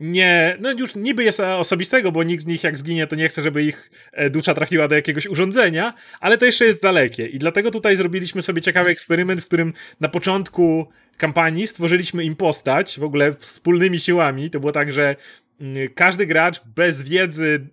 nie, 0.00 0.56
no 0.60 0.72
już 0.72 0.94
niby 0.94 1.24
jest 1.24 1.40
osobistego, 1.40 2.12
bo 2.12 2.22
nikt 2.22 2.42
z 2.44 2.46
nich 2.46 2.64
jak 2.64 2.78
zginie, 2.78 3.06
to 3.06 3.16
nie 3.16 3.28
chce, 3.28 3.42
żeby 3.42 3.62
ich 3.62 3.90
e, 4.12 4.30
dusza 4.30 4.54
trafiła 4.54 4.88
do 4.88 4.94
jakiegoś 4.94 5.26
urządzenia, 5.26 5.94
ale 6.20 6.38
to 6.38 6.44
jeszcze 6.44 6.64
jest 6.64 6.82
dalekie. 6.82 7.26
I 7.26 7.38
dlatego 7.38 7.70
tutaj 7.70 7.96
zrobiliśmy 7.96 8.42
sobie 8.42 8.62
ciekawy 8.62 8.90
eksperyment, 8.90 9.40
w 9.40 9.46
którym 9.46 9.72
na 10.00 10.08
początku 10.08 10.88
kampanii 11.16 11.66
stworzyliśmy 11.66 12.24
im 12.24 12.36
postać, 12.36 12.98
w 12.98 13.02
ogóle 13.02 13.34
wspólnymi 13.34 14.00
siłami. 14.00 14.50
To 14.50 14.60
było 14.60 14.72
tak, 14.72 14.92
że 14.92 15.16
mm, 15.60 15.88
każdy 15.94 16.26
gracz 16.26 16.60
bez 16.76 17.02
wiedzy 17.02 17.66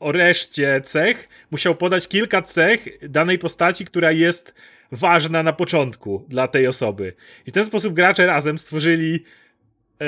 o 0.00 0.12
reszcie 0.12 0.80
cech 0.84 1.28
musiał 1.50 1.74
podać 1.74 2.08
kilka 2.08 2.42
cech 2.42 2.88
danej 3.08 3.38
postaci, 3.38 3.84
która 3.84 4.12
jest 4.12 4.54
ważna 4.92 5.42
na 5.42 5.52
początku 5.52 6.24
dla 6.28 6.48
tej 6.48 6.66
osoby. 6.66 7.12
I 7.46 7.50
w 7.50 7.54
ten 7.54 7.64
sposób 7.64 7.94
gracze 7.94 8.26
razem 8.26 8.58
stworzyli 8.58 9.24
e, 10.00 10.06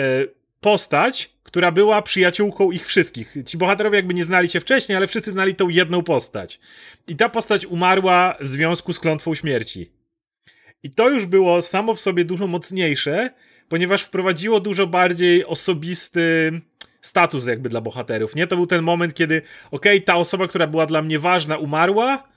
postać, 0.60 1.32
która 1.42 1.72
była 1.72 2.02
przyjaciółką 2.02 2.70
ich 2.70 2.86
wszystkich. 2.86 3.36
Ci 3.46 3.58
bohaterowie 3.58 3.96
jakby 3.96 4.14
nie 4.14 4.24
znali 4.24 4.48
się 4.48 4.60
wcześniej, 4.60 4.96
ale 4.96 5.06
wszyscy 5.06 5.32
znali 5.32 5.54
tą 5.54 5.68
jedną 5.68 6.02
postać. 6.02 6.60
I 7.08 7.16
ta 7.16 7.28
postać 7.28 7.66
umarła 7.66 8.36
w 8.40 8.48
związku 8.48 8.92
z 8.92 9.00
klątwą 9.00 9.34
śmierci. 9.34 9.90
I 10.82 10.90
to 10.90 11.10
już 11.10 11.26
było 11.26 11.62
samo 11.62 11.94
w 11.94 12.00
sobie 12.00 12.24
dużo 12.24 12.46
mocniejsze, 12.46 13.30
ponieważ 13.68 14.02
wprowadziło 14.02 14.60
dużo 14.60 14.86
bardziej 14.86 15.44
osobisty 15.46 16.52
status 17.02 17.46
jakby 17.46 17.68
dla 17.68 17.80
bohaterów, 17.80 18.34
nie? 18.34 18.46
To 18.46 18.56
był 18.56 18.66
ten 18.66 18.82
moment, 18.82 19.14
kiedy 19.14 19.42
okej, 19.70 19.96
okay, 19.96 20.00
ta 20.00 20.16
osoba, 20.16 20.48
która 20.48 20.66
była 20.66 20.86
dla 20.86 21.02
mnie 21.02 21.18
ważna, 21.18 21.56
umarła, 21.56 22.32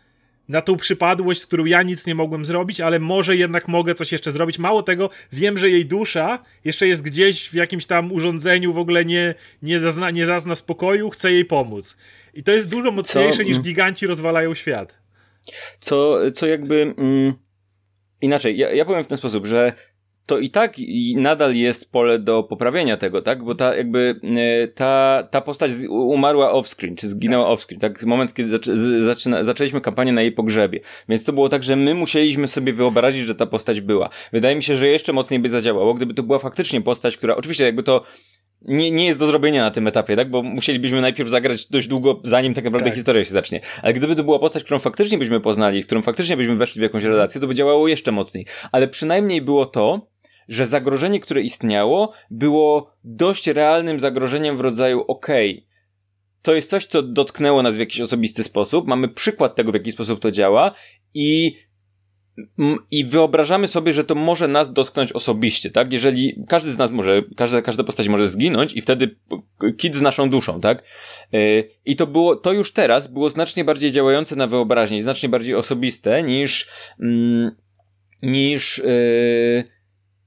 na 0.49 0.61
tą 0.61 0.77
przypadłość, 0.77 1.41
z 1.41 1.47
którą 1.47 1.65
ja 1.65 1.83
nic 1.83 2.07
nie 2.07 2.15
mogłem 2.15 2.45
zrobić, 2.45 2.81
ale 2.81 2.99
może 2.99 3.35
jednak 3.35 3.67
mogę 3.67 3.95
coś 3.95 4.11
jeszcze 4.11 4.31
zrobić. 4.31 4.59
Mało 4.59 4.83
tego, 4.83 5.09
wiem, 5.31 5.57
że 5.57 5.69
jej 5.69 5.85
dusza 5.85 6.39
jeszcze 6.65 6.87
jest 6.87 7.01
gdzieś 7.01 7.49
w 7.49 7.53
jakimś 7.53 7.85
tam 7.85 8.11
urządzeniu, 8.11 8.73
w 8.73 8.77
ogóle 8.77 9.05
nie, 9.05 9.35
nie, 9.61 9.79
zazna, 9.79 10.11
nie 10.11 10.25
zazna 10.25 10.55
spokoju, 10.55 11.09
chcę 11.09 11.31
jej 11.31 11.45
pomóc. 11.45 11.97
I 12.33 12.43
to 12.43 12.51
jest 12.51 12.69
dużo 12.69 12.91
mocniejsze 12.91 13.37
co? 13.37 13.43
niż 13.43 13.59
giganci 13.59 14.07
rozwalają 14.07 14.53
świat. 14.53 14.97
Co, 15.79 16.17
co 16.31 16.47
jakby. 16.47 16.93
Mm, 16.97 17.33
inaczej, 18.21 18.57
ja, 18.57 18.71
ja 18.71 18.85
powiem 18.85 19.03
w 19.03 19.07
ten 19.07 19.17
sposób, 19.17 19.45
że 19.45 19.73
to 20.25 20.39
i 20.39 20.49
tak 20.49 20.75
nadal 21.15 21.55
jest 21.55 21.91
pole 21.91 22.19
do 22.19 22.43
poprawienia 22.43 22.97
tego, 22.97 23.21
tak? 23.21 23.43
Bo 23.43 23.55
ta 23.55 23.75
jakby 23.75 24.19
e, 24.37 24.67
ta, 24.67 25.23
ta 25.31 25.41
postać 25.41 25.71
umarła 25.89 26.51
offscreen, 26.51 26.95
czy 26.95 27.07
zginęła 27.07 27.47
offscreen, 27.47 27.79
tak? 27.79 28.03
Moment, 28.03 28.33
kiedy 28.33 28.59
zaczyna, 29.03 29.43
zaczęliśmy 29.43 29.81
kampanię 29.81 30.11
na 30.11 30.21
jej 30.21 30.31
pogrzebie. 30.31 30.79
Więc 31.09 31.23
to 31.23 31.33
było 31.33 31.49
tak, 31.49 31.63
że 31.63 31.75
my 31.75 31.93
musieliśmy 31.93 32.47
sobie 32.47 32.73
wyobrazić, 32.73 33.25
że 33.25 33.35
ta 33.35 33.45
postać 33.45 33.81
była. 33.81 34.09
Wydaje 34.33 34.55
mi 34.55 34.63
się, 34.63 34.75
że 34.75 34.87
jeszcze 34.87 35.13
mocniej 35.13 35.39
by 35.39 35.49
zadziałało, 35.49 35.93
gdyby 35.93 36.13
to 36.13 36.23
była 36.23 36.39
faktycznie 36.39 36.81
postać, 36.81 37.17
która, 37.17 37.35
oczywiście 37.35 37.63
jakby 37.63 37.83
to 37.83 38.03
nie, 38.61 38.91
nie 38.91 39.05
jest 39.05 39.19
do 39.19 39.27
zrobienia 39.27 39.61
na 39.61 39.71
tym 39.71 39.87
etapie, 39.87 40.15
tak? 40.15 40.29
Bo 40.29 40.43
musielibyśmy 40.43 41.01
najpierw 41.01 41.29
zagrać 41.29 41.67
dość 41.67 41.87
długo, 41.87 42.21
zanim 42.23 42.53
tak 42.53 42.63
naprawdę 42.63 42.89
tak. 42.89 42.95
historia 42.95 43.25
się 43.25 43.31
zacznie. 43.31 43.61
Ale 43.81 43.93
gdyby 43.93 44.15
to 44.15 44.23
była 44.23 44.39
postać, 44.39 44.63
którą 44.63 44.79
faktycznie 44.79 45.17
byśmy 45.17 45.41
poznali, 45.41 45.81
z 45.81 45.85
którą 45.85 46.01
faktycznie 46.01 46.37
byśmy 46.37 46.55
weszli 46.55 46.79
w 46.79 46.83
jakąś 46.83 47.03
relację, 47.03 47.41
to 47.41 47.47
by 47.47 47.55
działało 47.55 47.87
jeszcze 47.87 48.11
mocniej. 48.11 48.45
Ale 48.71 48.87
przynajmniej 48.87 49.41
było 49.41 49.65
to, 49.65 50.14
że 50.47 50.65
zagrożenie, 50.65 51.19
które 51.19 51.41
istniało, 51.41 52.13
było 52.31 52.91
dość 53.03 53.47
realnym 53.47 53.99
zagrożeniem 53.99 54.57
w 54.57 54.61
rodzaju 54.61 55.03
okay, 55.07 55.61
to 56.41 56.53
jest 56.55 56.69
coś, 56.69 56.85
co 56.85 57.01
dotknęło 57.01 57.63
nas 57.63 57.75
w 57.75 57.79
jakiś 57.79 58.01
osobisty 58.01 58.43
sposób, 58.43 58.87
mamy 58.87 59.09
przykład 59.09 59.55
tego, 59.55 59.71
w 59.71 59.75
jaki 59.75 59.91
sposób 59.91 60.19
to 60.19 60.31
działa 60.31 60.71
i 61.13 61.57
i 62.91 63.05
wyobrażamy 63.05 63.67
sobie, 63.67 63.93
że 63.93 64.03
to 64.03 64.15
może 64.15 64.47
nas 64.47 64.73
dotknąć 64.73 65.11
osobiście, 65.11 65.71
tak? 65.71 65.93
Jeżeli 65.93 66.43
każdy 66.47 66.71
z 66.71 66.77
nas 66.77 66.91
może, 66.91 67.21
każda, 67.35 67.61
każda 67.61 67.83
postać 67.83 68.07
może 68.07 68.27
zginąć 68.27 68.73
i 68.73 68.81
wtedy 68.81 69.15
kit 69.77 69.95
z 69.95 70.01
naszą 70.01 70.29
duszą, 70.29 70.61
tak? 70.61 70.83
Yy, 71.31 71.69
I 71.85 71.95
to 71.95 72.07
było, 72.07 72.35
to 72.35 72.53
już 72.53 72.73
teraz 72.73 73.07
było 73.07 73.29
znacznie 73.29 73.65
bardziej 73.65 73.91
działające 73.91 74.35
na 74.35 74.47
wyobraźnię, 74.47 75.03
znacznie 75.03 75.29
bardziej 75.29 75.55
osobiste 75.55 76.23
niż, 76.23 76.69
mm, 76.99 77.55
niż, 78.21 78.77
yy, 78.77 79.63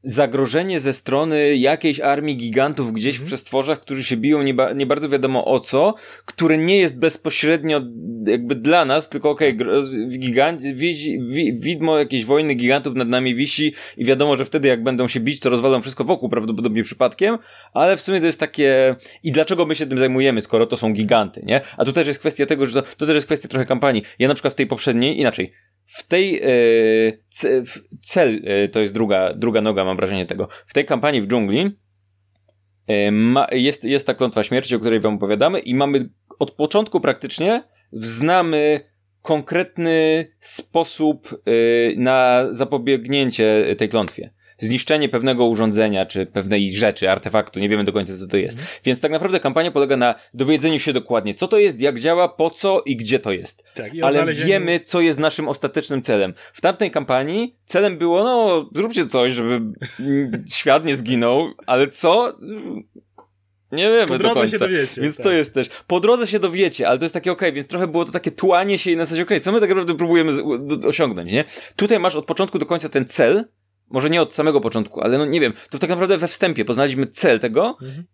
zagrożenie 0.08 0.80
ze 0.80 0.92
strony 0.92 1.56
jakiejś 1.56 2.00
armii 2.00 2.36
gigantów 2.36 2.92
gdzieś 2.92 3.16
w 3.16 3.20
mhm. 3.20 3.26
przestworzach, 3.26 3.80
którzy 3.80 4.04
się 4.04 4.16
biją 4.16 4.42
nie, 4.42 4.54
ba 4.54 4.72
nie, 4.72 4.86
bardzo 4.86 5.08
wiadomo 5.08 5.44
o 5.44 5.60
co, 5.60 5.94
które 6.24 6.58
nie 6.58 6.78
jest 6.78 7.00
bezpośrednio 7.00 7.82
jakby 8.26 8.54
dla 8.54 8.84
nas, 8.84 9.08
tylko 9.08 9.30
okej, 9.30 9.56
okay, 9.56 10.08
gigant, 10.18 10.62
wi 10.62 10.94
wi 11.28 11.58
widmo 11.58 11.98
jakiejś 11.98 12.24
wojny 12.24 12.54
gigantów 12.54 12.94
nad 12.94 13.08
nami 13.08 13.34
wisi 13.34 13.74
i 13.96 14.04
wiadomo, 14.04 14.36
że 14.36 14.44
wtedy 14.44 14.68
jak 14.68 14.82
będą 14.82 15.08
się 15.08 15.20
bić, 15.20 15.40
to 15.40 15.50
rozwalą 15.50 15.82
wszystko 15.82 16.04
wokół, 16.04 16.28
prawdopodobnie 16.28 16.82
przypadkiem, 16.82 17.38
ale 17.72 17.96
w 17.96 18.00
sumie 18.00 18.20
to 18.20 18.26
jest 18.26 18.40
takie 18.40 18.96
i 19.22 19.32
dlaczego 19.32 19.66
my 19.66 19.74
się 19.74 19.86
tym 19.86 19.98
zajmujemy, 19.98 20.40
skoro 20.40 20.66
to 20.66 20.76
są 20.76 20.92
giganty, 20.92 21.42
nie? 21.46 21.60
A 21.76 21.84
tu 21.84 21.92
też 21.92 22.06
jest 22.06 22.20
kwestia 22.20 22.46
tego, 22.46 22.66
że 22.66 22.82
to, 22.82 22.88
to 22.96 23.06
też 23.06 23.14
jest 23.14 23.26
kwestia 23.26 23.48
trochę 23.48 23.66
kampanii. 23.66 24.02
Ja 24.18 24.28
na 24.28 24.34
przykład 24.34 24.54
w 24.54 24.56
tej 24.56 24.66
poprzedniej, 24.66 25.20
inaczej, 25.20 25.52
w 25.88 26.06
tej 26.06 26.40
e, 26.42 26.48
cel, 28.00 28.42
e, 28.44 28.68
to 28.68 28.80
jest 28.80 28.94
druga, 28.94 29.34
druga 29.34 29.60
noga, 29.60 29.84
mam 29.84 29.96
wrażenie 29.96 30.26
tego. 30.26 30.48
W 30.66 30.74
tej 30.74 30.84
kampanii 30.84 31.22
w 31.22 31.26
dżungli 31.26 31.70
e, 32.86 33.10
ma, 33.10 33.46
jest, 33.52 33.84
jest 33.84 34.06
ta 34.06 34.14
klątwa 34.14 34.44
śmierci, 34.44 34.74
o 34.74 34.80
której 34.80 35.00
wam 35.00 35.14
opowiadamy 35.14 35.60
i 35.60 35.74
mamy 35.74 36.08
od 36.38 36.50
początku 36.50 37.00
praktycznie 37.00 37.62
znamy 37.92 38.80
konkretny 39.22 40.26
sposób 40.40 41.42
y, 41.48 41.94
na 41.96 42.46
zapobiegnięcie 42.50 43.76
tej 43.78 43.88
klątwie 43.88 44.30
zniszczenie 44.58 45.08
pewnego 45.08 45.46
urządzenia, 45.46 46.06
czy 46.06 46.26
pewnej 46.26 46.72
rzeczy, 46.72 47.10
artefaktu, 47.10 47.60
nie 47.60 47.68
wiemy 47.68 47.84
do 47.84 47.92
końca 47.92 48.16
co 48.16 48.26
to 48.26 48.36
jest. 48.36 48.58
Mhm. 48.58 48.78
Więc 48.84 49.00
tak 49.00 49.12
naprawdę 49.12 49.40
kampania 49.40 49.70
polega 49.70 49.96
na 49.96 50.14
dowiedzeniu 50.34 50.78
się 50.78 50.92
dokładnie, 50.92 51.34
co 51.34 51.48
to 51.48 51.58
jest, 51.58 51.80
jak 51.80 52.00
działa, 52.00 52.28
po 52.28 52.50
co 52.50 52.82
i 52.86 52.96
gdzie 52.96 53.18
to 53.18 53.32
jest. 53.32 53.64
Tak, 53.74 53.92
Ale 54.02 54.34
wiemy, 54.34 54.80
co 54.80 55.00
jest 55.00 55.18
naszym 55.18 55.48
ostatecznym 55.48 56.02
celem. 56.02 56.34
W 56.52 56.60
tamtej 56.60 56.90
kampanii 56.90 57.56
celem 57.64 57.98
było, 57.98 58.24
no, 58.24 58.70
zróbcie 58.74 59.06
coś, 59.06 59.32
żeby 59.32 59.60
świat 60.54 60.84
nie 60.84 60.96
zginął, 60.96 61.50
ale 61.66 61.88
co? 61.88 62.32
Nie 63.72 63.84
wiemy 63.84 64.06
po 64.06 64.18
drodze 64.18 64.34
do 64.34 64.40
końca. 64.40 64.52
się 64.52 64.58
dowiecie. 64.58 65.00
Więc 65.00 65.16
tak. 65.16 65.24
to 65.24 65.32
jest 65.32 65.54
też. 65.54 65.68
Po 65.86 66.00
drodze 66.00 66.26
się 66.26 66.38
dowiecie, 66.38 66.88
ale 66.88 66.98
to 66.98 67.04
jest 67.04 67.14
takie 67.14 67.32
okej, 67.32 67.48
okay, 67.48 67.54
więc 67.54 67.68
trochę 67.68 67.86
było 67.86 68.04
to 68.04 68.12
takie 68.12 68.30
tłanie 68.30 68.78
się 68.78 68.90
i 68.90 68.96
na 68.96 69.04
zasadzie 69.04 69.22
okej, 69.22 69.36
okay, 69.36 69.44
co 69.44 69.52
my 69.52 69.60
tak 69.60 69.68
naprawdę 69.68 69.94
próbujemy 69.94 70.32
osiągnąć, 70.86 71.32
nie? 71.32 71.44
Tutaj 71.76 71.98
masz 71.98 72.14
od 72.16 72.26
początku 72.26 72.58
do 72.58 72.66
końca 72.66 72.88
ten 72.88 73.04
cel, 73.04 73.44
może 73.90 74.10
nie 74.10 74.22
od 74.22 74.34
samego 74.34 74.60
początku, 74.60 75.00
ale 75.00 75.18
no 75.18 75.26
nie 75.26 75.40
wiem, 75.40 75.52
to 75.70 75.78
tak 75.78 75.90
naprawdę 75.90 76.18
we 76.18 76.28
wstępie 76.28 76.64
poznaliśmy 76.64 77.06
cel 77.06 77.40
tego 77.40 77.76
mhm. 77.82 78.04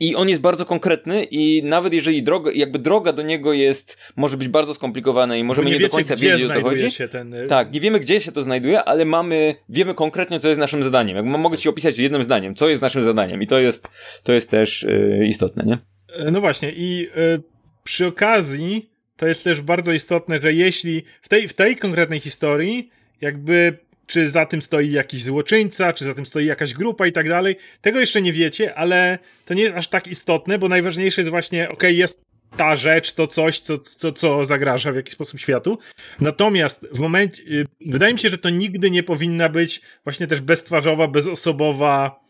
i 0.00 0.16
on 0.16 0.28
jest 0.28 0.40
bardzo 0.40 0.64
konkretny 0.64 1.24
i 1.24 1.62
nawet 1.64 1.92
jeżeli 1.92 2.22
droga, 2.22 2.50
jakby 2.54 2.78
droga 2.78 3.12
do 3.12 3.22
niego 3.22 3.52
jest, 3.52 3.96
może 4.16 4.36
być 4.36 4.48
bardzo 4.48 4.74
skomplikowana 4.74 5.36
i 5.36 5.44
możemy 5.44 5.70
nie, 5.70 5.74
nie 5.74 5.80
do 5.80 5.88
końca 5.88 6.16
wiedzieć 6.16 6.50
o 6.50 6.54
co 6.54 6.62
chodzi. 6.62 6.90
Się 6.90 7.08
ten... 7.08 7.34
Y, 7.34 7.46
tak, 7.46 7.72
nie 7.72 7.80
wiemy 7.80 8.00
gdzie 8.00 8.20
się 8.20 8.32
to 8.32 8.42
znajduje, 8.42 8.84
ale 8.84 9.04
mamy, 9.04 9.54
wiemy 9.68 9.94
konkretnie 9.94 10.40
co 10.40 10.48
jest 10.48 10.60
naszym 10.60 10.82
zadaniem. 10.82 11.16
Jakby 11.16 11.38
mogę 11.38 11.58
ci 11.58 11.68
opisać 11.68 11.98
jednym 11.98 12.24
zdaniem, 12.24 12.54
co 12.54 12.68
jest 12.68 12.82
naszym 12.82 13.02
zadaniem 13.02 13.42
i 13.42 13.46
to 13.46 13.58
jest, 13.58 13.88
to 14.22 14.32
jest 14.32 14.50
też 14.50 14.82
yy, 14.82 15.26
istotne, 15.26 15.64
nie? 15.64 15.78
E, 16.26 16.30
no 16.30 16.40
właśnie 16.40 16.72
i 16.72 16.98
yy, 16.98 17.42
przy 17.84 18.06
okazji 18.06 18.90
to 19.16 19.26
jest 19.26 19.44
też 19.44 19.60
bardzo 19.60 19.92
istotne, 19.92 20.40
że 20.40 20.52
jeśli 20.52 21.02
w 21.22 21.28
tej, 21.28 21.48
w 21.48 21.54
tej 21.54 21.76
konkretnej 21.76 22.20
historii 22.20 22.90
jakby 23.20 23.78
czy 24.06 24.28
za 24.28 24.46
tym 24.46 24.62
stoi 24.62 24.90
jakiś 24.90 25.22
złoczyńca, 25.22 25.92
czy 25.92 26.04
za 26.04 26.14
tym 26.14 26.26
stoi 26.26 26.46
jakaś 26.46 26.74
grupa 26.74 27.06
i 27.06 27.12
tak 27.12 27.28
dalej. 27.28 27.56
Tego 27.80 28.00
jeszcze 28.00 28.22
nie 28.22 28.32
wiecie, 28.32 28.74
ale 28.74 29.18
to 29.44 29.54
nie 29.54 29.62
jest 29.62 29.76
aż 29.76 29.88
tak 29.88 30.06
istotne, 30.06 30.58
bo 30.58 30.68
najważniejsze 30.68 31.20
jest 31.20 31.30
właśnie, 31.30 31.68
ok, 31.68 31.82
jest 31.82 32.26
ta 32.56 32.76
rzecz, 32.76 33.12
to 33.12 33.26
coś, 33.26 33.60
co, 33.60 33.78
co, 33.78 34.12
co 34.12 34.44
zagraża 34.44 34.92
w 34.92 34.96
jakiś 34.96 35.14
sposób 35.14 35.40
światu. 35.40 35.78
Natomiast 36.20 36.86
w 36.92 36.98
momencie, 36.98 37.42
y, 37.42 37.66
wydaje 37.86 38.12
mi 38.12 38.18
się, 38.18 38.28
że 38.28 38.38
to 38.38 38.50
nigdy 38.50 38.90
nie 38.90 39.02
powinna 39.02 39.48
być 39.48 39.80
właśnie 40.04 40.26
też 40.26 40.40
beztwarzowa, 40.40 41.08
bezosobowa, 41.08 42.20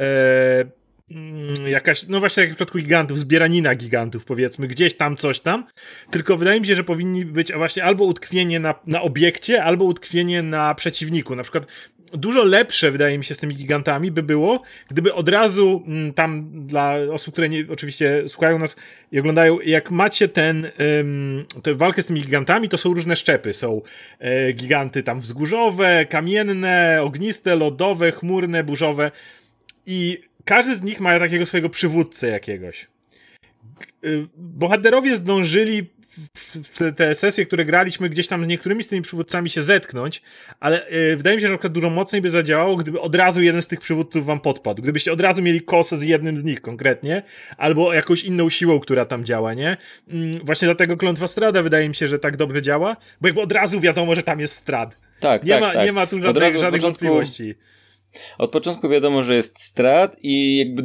e, 0.00 0.04
jakaś, 1.66 2.02
no 2.08 2.20
właśnie 2.20 2.42
jak 2.42 2.52
w 2.52 2.54
przypadku 2.54 2.78
gigantów, 2.78 3.18
zbieranina 3.18 3.74
gigantów 3.74 4.24
powiedzmy, 4.24 4.68
gdzieś 4.68 4.96
tam, 4.96 5.16
coś 5.16 5.40
tam, 5.40 5.66
tylko 6.10 6.36
wydaje 6.36 6.60
mi 6.60 6.66
się, 6.66 6.74
że 6.74 6.84
powinni 6.84 7.24
być 7.24 7.52
właśnie 7.52 7.84
albo 7.84 8.04
utkwienie 8.04 8.60
na, 8.60 8.74
na 8.86 9.02
obiekcie, 9.02 9.64
albo 9.64 9.84
utkwienie 9.84 10.42
na 10.42 10.74
przeciwniku, 10.74 11.36
na 11.36 11.42
przykład 11.42 11.66
dużo 12.12 12.44
lepsze 12.44 12.90
wydaje 12.90 13.18
mi 13.18 13.24
się 13.24 13.34
z 13.34 13.38
tymi 13.38 13.54
gigantami 13.54 14.10
by 14.10 14.22
było, 14.22 14.62
gdyby 14.90 15.14
od 15.14 15.28
razu 15.28 15.82
mm, 15.86 16.12
tam 16.12 16.50
dla 16.66 16.94
osób, 17.12 17.34
które 17.34 17.48
nie, 17.48 17.64
oczywiście 17.70 18.28
słuchają 18.28 18.58
nas 18.58 18.76
i 19.12 19.20
oglądają, 19.20 19.60
jak 19.60 19.90
macie 19.90 20.28
ten, 20.28 20.70
ym, 21.00 21.44
tę 21.62 21.74
walkę 21.74 22.02
z 22.02 22.06
tymi 22.06 22.20
gigantami, 22.20 22.68
to 22.68 22.78
są 22.78 22.94
różne 22.94 23.16
szczepy, 23.16 23.54
są 23.54 23.82
y, 24.48 24.52
giganty 24.52 25.02
tam 25.02 25.20
wzgórzowe, 25.20 26.06
kamienne, 26.06 26.98
ogniste, 27.02 27.56
lodowe, 27.56 28.12
chmurne, 28.12 28.64
burzowe. 28.64 29.10
I 29.86 30.18
każdy 30.44 30.76
z 30.76 30.82
nich 30.82 31.00
ma 31.00 31.18
takiego 31.18 31.46
swojego 31.46 31.68
przywódcę 31.68 32.28
jakiegoś. 32.28 32.86
Y, 34.04 34.26
bohaterowie 34.36 35.16
zdążyli 35.16 35.94
w 36.74 36.94
te 36.96 37.14
sesje, 37.14 37.46
które 37.46 37.64
graliśmy, 37.64 38.08
gdzieś 38.08 38.26
tam 38.26 38.44
z 38.44 38.46
niektórymi 38.46 38.82
z 38.82 38.88
tymi 38.88 39.02
przywódcami 39.02 39.50
się 39.50 39.62
zetknąć, 39.62 40.22
ale 40.60 40.86
yy, 40.90 41.16
wydaje 41.16 41.36
mi 41.36 41.42
się, 41.42 41.48
że 41.48 41.52
na 41.52 41.58
przykład 41.58 41.72
dużo 41.72 41.90
mocniej 41.90 42.22
by 42.22 42.30
zadziałało, 42.30 42.76
gdyby 42.76 43.00
od 43.00 43.14
razu 43.14 43.42
jeden 43.42 43.62
z 43.62 43.68
tych 43.68 43.80
przywódców 43.80 44.26
wam 44.26 44.40
podpadł. 44.40 44.82
Gdybyście 44.82 45.12
od 45.12 45.20
razu 45.20 45.42
mieli 45.42 45.60
kosę 45.60 45.96
z 45.96 46.02
jednym 46.02 46.40
z 46.40 46.44
nich 46.44 46.60
konkretnie, 46.60 47.22
albo 47.56 47.94
jakąś 47.94 48.24
inną 48.24 48.50
siłą, 48.50 48.80
która 48.80 49.04
tam 49.04 49.24
działa, 49.24 49.54
nie? 49.54 49.76
Yy, 50.08 50.40
właśnie 50.42 50.66
dlatego 50.66 50.96
Klątwa 50.96 51.28
Strada 51.28 51.62
wydaje 51.62 51.88
mi 51.88 51.94
się, 51.94 52.08
że 52.08 52.18
tak 52.18 52.36
dobrze 52.36 52.62
działa, 52.62 52.96
bo 53.20 53.28
jakby 53.28 53.40
od 53.40 53.52
razu 53.52 53.80
wiadomo, 53.80 54.14
że 54.14 54.22
tam 54.22 54.40
jest 54.40 54.54
Strad. 54.54 55.00
Tak, 55.20 55.44
nie 55.44 55.52
tak, 55.52 55.60
ma, 55.60 55.72
tak. 55.72 55.84
Nie 55.84 55.92
ma 55.92 56.06
tu 56.06 56.22
żadnych, 56.22 56.58
żadnych 56.58 56.82
wątpliwości. 56.82 57.54
Od 58.38 58.50
początku 58.50 58.88
wiadomo, 58.88 59.22
że 59.22 59.34
jest 59.34 59.62
strat 59.62 60.16
i 60.22 60.56
jakby 60.56 60.82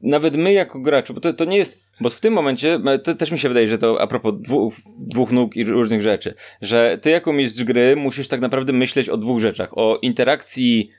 nawet 0.00 0.36
my 0.36 0.52
jako 0.52 0.80
gracze, 0.80 1.14
bo 1.14 1.20
to, 1.20 1.32
to 1.32 1.44
nie 1.44 1.56
jest, 1.56 1.86
bo 2.00 2.10
w 2.10 2.20
tym 2.20 2.34
momencie, 2.34 2.80
to 3.04 3.14
też 3.14 3.32
mi 3.32 3.38
się 3.38 3.48
wydaje, 3.48 3.68
że 3.68 3.78
to 3.78 4.00
a 4.00 4.06
propos 4.06 4.34
dwóch, 4.38 4.74
dwóch 4.98 5.32
nóg 5.32 5.56
i 5.56 5.64
różnych 5.64 6.02
rzeczy, 6.02 6.34
że 6.62 6.98
ty 7.02 7.10
jako 7.10 7.32
mistrz 7.32 7.64
gry 7.64 7.96
musisz 7.96 8.28
tak 8.28 8.40
naprawdę 8.40 8.72
myśleć 8.72 9.08
o 9.08 9.16
dwóch 9.16 9.40
rzeczach, 9.40 9.78
o 9.78 9.98
interakcji 10.02 10.90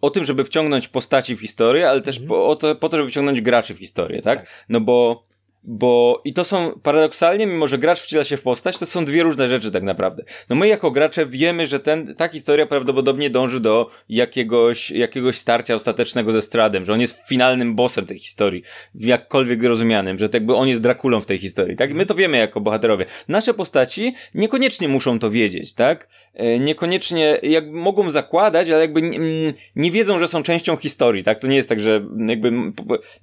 o 0.00 0.10
tym, 0.10 0.24
żeby 0.24 0.44
wciągnąć 0.44 0.88
postaci 0.88 1.36
w 1.36 1.40
historię, 1.40 1.90
ale 1.90 2.00
też 2.00 2.16
mhm. 2.16 2.28
po, 2.28 2.46
o 2.46 2.56
to, 2.56 2.74
po 2.74 2.88
to, 2.88 2.96
żeby 2.96 3.10
wciągnąć 3.10 3.40
graczy 3.40 3.74
w 3.74 3.78
historię, 3.78 4.22
tak? 4.22 4.38
tak? 4.38 4.64
No 4.68 4.80
bo 4.80 5.24
bo 5.66 6.22
i 6.24 6.32
to 6.32 6.44
są 6.44 6.80
paradoksalnie, 6.82 7.46
mimo 7.46 7.68
że 7.68 7.78
gracz 7.78 8.00
wciela 8.00 8.24
się 8.24 8.36
w 8.36 8.42
postać, 8.42 8.78
to 8.78 8.86
są 8.86 9.04
dwie 9.04 9.22
różne 9.22 9.48
rzeczy 9.48 9.70
tak 9.70 9.82
naprawdę. 9.82 10.24
No 10.48 10.56
my 10.56 10.68
jako 10.68 10.90
gracze 10.90 11.26
wiemy, 11.26 11.66
że 11.66 11.80
ten, 11.80 12.14
ta 12.14 12.28
historia 12.28 12.66
prawdopodobnie 12.66 13.30
dąży 13.30 13.60
do 13.60 13.90
jakiegoś, 14.08 14.90
jakiegoś 14.90 15.38
starcia 15.38 15.74
ostatecznego 15.74 16.32
ze 16.32 16.42
Stradem, 16.42 16.84
że 16.84 16.92
on 16.92 17.00
jest 17.00 17.18
finalnym 17.28 17.74
bossem 17.74 18.06
tej 18.06 18.18
historii, 18.18 18.62
jakkolwiek 18.94 19.62
rozumianym, 19.62 20.18
że 20.18 20.28
tak 20.28 20.34
jakby 20.34 20.54
on 20.54 20.68
jest 20.68 20.82
Drakulą 20.82 21.20
w 21.20 21.26
tej 21.26 21.38
historii, 21.38 21.76
tak? 21.76 21.94
My 21.94 22.06
to 22.06 22.14
wiemy 22.14 22.36
jako 22.36 22.60
bohaterowie. 22.60 23.06
Nasze 23.28 23.54
postaci 23.54 24.14
niekoniecznie 24.34 24.88
muszą 24.88 25.18
to 25.18 25.30
wiedzieć, 25.30 25.74
tak? 25.74 26.08
E, 26.36 26.58
niekoniecznie, 26.58 27.38
jak 27.42 27.70
mogą 27.70 28.10
zakładać, 28.10 28.70
ale 28.70 28.80
jakby 28.80 29.02
nie, 29.02 29.18
mm, 29.18 29.54
nie, 29.76 29.90
wiedzą, 29.90 30.18
że 30.18 30.28
są 30.28 30.42
częścią 30.42 30.76
historii, 30.76 31.24
tak? 31.24 31.38
To 31.38 31.46
nie 31.46 31.56
jest 31.56 31.68
tak, 31.68 31.80
że 31.80 32.06
jakby 32.26 32.52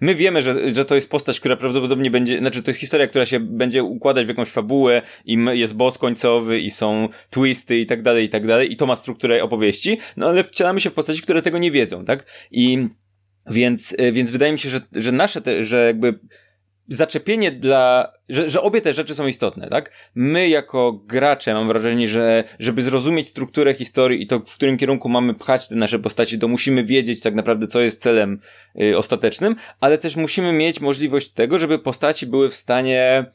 my 0.01 0.15
wiemy, 0.15 0.43
że, 0.43 0.71
że 0.75 0.85
to 0.85 0.95
jest 0.95 1.09
postać, 1.09 1.39
która 1.39 1.55
prawdopodobnie 1.55 2.11
będzie, 2.11 2.37
znaczy 2.37 2.63
to 2.63 2.71
jest 2.71 2.79
historia, 2.79 3.07
która 3.07 3.25
się 3.25 3.39
będzie 3.39 3.83
układać 3.83 4.25
w 4.25 4.29
jakąś 4.29 4.49
fabułę 4.49 5.01
i 5.25 5.37
jest 5.51 5.75
boss 5.75 5.97
końcowy 5.97 6.59
i 6.59 6.71
są 6.71 7.09
twisty 7.29 7.77
i 7.77 7.85
tak 7.85 8.01
dalej, 8.01 8.25
i 8.25 8.29
tak 8.29 8.47
dalej 8.47 8.71
i 8.71 8.75
to 8.75 8.85
ma 8.85 8.95
strukturę 8.95 9.43
opowieści, 9.43 9.97
no 10.17 10.27
ale 10.29 10.43
wcielamy 10.43 10.79
się 10.79 10.89
w 10.89 10.93
postaci, 10.93 11.21
które 11.21 11.41
tego 11.41 11.57
nie 11.57 11.71
wiedzą, 11.71 12.05
tak? 12.05 12.25
I 12.51 12.87
więc, 13.49 13.95
e, 13.97 14.11
więc 14.11 14.31
wydaje 14.31 14.53
mi 14.53 14.59
się, 14.59 14.69
że, 14.69 14.81
że 14.91 15.11
nasze, 15.11 15.41
te, 15.41 15.63
że 15.63 15.85
jakby 15.85 16.19
zaczepienie 16.87 17.51
dla, 17.51 18.13
że, 18.29 18.49
że 18.49 18.61
obie 18.61 18.81
te 18.81 18.93
rzeczy 18.93 19.15
są 19.15 19.27
istotne, 19.27 19.67
tak? 19.69 19.91
My 20.15 20.49
jako 20.49 21.03
gracze 21.05 21.53
mam 21.53 21.67
wrażenie, 21.67 22.07
że 22.07 22.43
żeby 22.59 22.83
zrozumieć 22.83 23.27
strukturę 23.27 23.73
historii 23.73 24.23
i 24.23 24.27
to, 24.27 24.39
w 24.39 24.55
którym 24.55 24.77
kierunku 24.77 25.09
mamy 25.09 25.33
pchać 25.33 25.67
te 25.67 25.75
nasze 25.75 25.99
postaci, 25.99 26.39
to 26.39 26.47
musimy 26.47 26.83
wiedzieć 26.83 27.21
tak 27.21 27.35
naprawdę, 27.35 27.67
co 27.67 27.81
jest 27.81 28.01
celem 28.01 28.39
y, 28.81 28.97
ostatecznym, 28.97 29.55
ale 29.79 29.97
też 29.97 30.15
musimy 30.15 30.53
mieć 30.53 30.79
możliwość 30.79 31.31
tego, 31.31 31.57
żeby 31.57 31.79
postaci 31.79 32.27
były 32.27 32.49
w 32.49 32.55
stanie 32.55 33.25